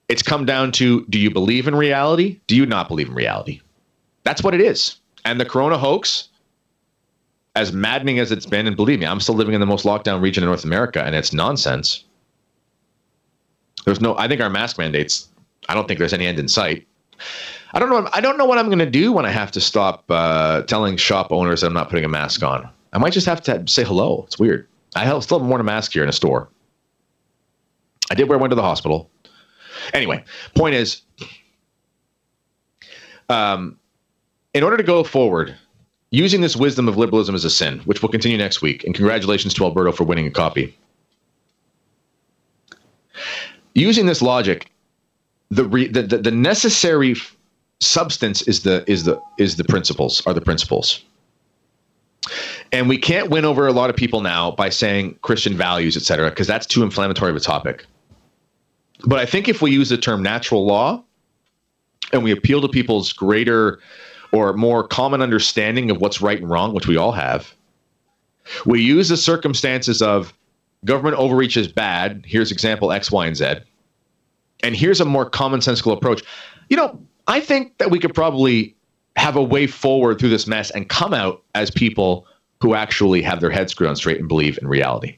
it's 0.07 0.21
come 0.21 0.45
down 0.45 0.71
to 0.73 1.05
do 1.07 1.19
you 1.19 1.31
believe 1.31 1.67
in 1.67 1.75
reality? 1.75 2.39
Do 2.47 2.55
you 2.55 2.65
not 2.65 2.87
believe 2.87 3.07
in 3.07 3.15
reality? 3.15 3.61
That's 4.23 4.43
what 4.43 4.53
it 4.53 4.61
is. 4.61 4.97
And 5.25 5.39
the 5.39 5.45
corona 5.45 5.77
hoax, 5.77 6.29
as 7.55 7.73
maddening 7.73 8.19
as 8.19 8.31
it's 8.31 8.45
been, 8.45 8.67
and 8.67 8.75
believe 8.75 8.99
me, 8.99 9.05
I'm 9.05 9.19
still 9.19 9.35
living 9.35 9.53
in 9.53 9.59
the 9.59 9.65
most 9.65 9.85
lockdown 9.85 10.21
region 10.21 10.43
in 10.43 10.47
North 10.47 10.63
America, 10.63 11.03
and 11.03 11.15
it's 11.15 11.33
nonsense. 11.33 12.03
There's 13.85 13.99
no, 13.99 14.17
I 14.17 14.27
think 14.27 14.41
our 14.41 14.49
mask 14.49 14.77
mandates, 14.77 15.27
I 15.67 15.73
don't 15.73 15.87
think 15.87 15.99
there's 15.99 16.13
any 16.13 16.27
end 16.27 16.39
in 16.39 16.47
sight. 16.47 16.87
I 17.73 17.79
don't 17.79 17.89
know. 17.89 18.09
I 18.13 18.19
don't 18.19 18.37
know 18.37 18.45
what 18.45 18.57
I'm 18.57 18.67
going 18.67 18.79
to 18.79 18.89
do 18.89 19.13
when 19.13 19.25
I 19.25 19.29
have 19.29 19.51
to 19.51 19.61
stop 19.61 20.03
uh, 20.09 20.63
telling 20.63 20.97
shop 20.97 21.31
owners 21.31 21.61
that 21.61 21.67
I'm 21.67 21.73
not 21.73 21.89
putting 21.89 22.03
a 22.03 22.09
mask 22.09 22.43
on. 22.43 22.69
I 22.93 22.97
might 22.97 23.13
just 23.13 23.27
have 23.27 23.41
to 23.43 23.63
say 23.67 23.83
hello. 23.83 24.23
It's 24.27 24.37
weird. 24.37 24.67
I 24.95 25.05
still 25.21 25.39
haven't 25.39 25.49
worn 25.49 25.61
a 25.61 25.63
mask 25.63 25.93
here 25.93 26.03
in 26.03 26.09
a 26.09 26.13
store. 26.13 26.49
I 28.09 28.15
did 28.15 28.27
wear 28.27 28.37
one 28.37 28.49
to 28.49 28.55
the 28.57 28.61
hospital. 28.61 29.09
Anyway, 29.93 30.23
point 30.53 30.75
is, 30.75 31.01
um, 33.29 33.79
in 34.53 34.63
order 34.63 34.75
to 34.75 34.83
go 34.83 35.03
forward, 35.05 35.55
using 36.11 36.41
this 36.41 36.55
wisdom 36.55 36.87
of 36.87 36.97
liberalism 36.97 37.33
is 37.33 37.45
a 37.45 37.49
sin, 37.49 37.79
which 37.79 38.01
will 38.01 38.09
continue 38.09 38.37
next 38.37 38.61
week. 38.61 38.83
And 38.83 38.93
congratulations 38.93 39.53
to 39.55 39.63
Alberto 39.63 39.91
for 39.91 40.03
winning 40.03 40.27
a 40.27 40.31
copy. 40.31 40.77
Using 43.73 44.05
this 44.05 44.21
logic, 44.21 44.69
the, 45.49 45.63
re, 45.65 45.87
the, 45.87 46.03
the, 46.03 46.17
the 46.17 46.31
necessary 46.31 47.15
substance 47.81 48.41
is 48.43 48.61
the 48.61 48.83
is 48.89 49.05
the 49.05 49.19
is 49.39 49.55
the 49.55 49.63
principles 49.63 50.25
are 50.27 50.33
the 50.33 50.41
principles 50.41 51.03
and 52.71 52.87
we 52.87 52.95
can't 52.95 53.31
win 53.31 53.43
over 53.43 53.65
a 53.65 53.73
lot 53.73 53.89
of 53.89 53.95
people 53.95 54.21
now 54.21 54.51
by 54.51 54.69
saying 54.69 55.17
christian 55.23 55.57
values 55.57 55.97
etc 55.97 56.29
because 56.29 56.45
that's 56.45 56.67
too 56.67 56.83
inflammatory 56.83 57.31
of 57.31 57.35
a 57.35 57.39
topic 57.39 57.87
but 59.07 59.17
i 59.17 59.25
think 59.25 59.49
if 59.49 59.63
we 59.63 59.71
use 59.71 59.89
the 59.89 59.97
term 59.97 60.21
natural 60.21 60.63
law 60.63 61.03
and 62.13 62.23
we 62.23 62.31
appeal 62.31 62.61
to 62.61 62.67
people's 62.67 63.11
greater 63.11 63.79
or 64.31 64.53
more 64.53 64.87
common 64.87 65.21
understanding 65.21 65.91
of 65.91 65.99
what's 65.99 66.21
right 66.21 66.39
and 66.39 66.49
wrong 66.49 66.73
which 66.73 66.87
we 66.87 66.97
all 66.97 67.11
have 67.11 67.53
we 68.65 68.81
use 68.81 69.09
the 69.09 69.17
circumstances 69.17 70.01
of 70.01 70.33
government 70.85 71.17
overreach 71.17 71.57
is 71.57 71.67
bad. 71.67 72.23
Here's 72.25 72.51
example 72.51 72.91
x 72.91 73.11
y 73.11 73.27
and 73.27 73.35
z. 73.35 73.53
And 74.63 74.75
here's 74.75 75.01
a 75.01 75.05
more 75.05 75.29
commonsensical 75.29 75.93
approach. 75.95 76.23
You 76.69 76.77
know 76.77 76.99
I 77.27 77.39
think 77.39 77.77
that 77.77 77.91
we 77.91 77.99
could 77.99 78.13
probably 78.13 78.75
have 79.15 79.35
a 79.35 79.43
way 79.43 79.67
forward 79.67 80.19
through 80.19 80.29
this 80.29 80.47
mess 80.47 80.71
and 80.71 80.89
come 80.89 81.13
out 81.13 81.43
as 81.53 81.69
people 81.69 82.25
who 82.61 82.75
actually 82.75 83.21
have 83.21 83.41
their 83.41 83.49
heads 83.49 83.71
screwed 83.71 83.89
on 83.89 83.95
straight 83.95 84.19
and 84.19 84.27
believe 84.27 84.57
in 84.61 84.67
reality. 84.67 85.17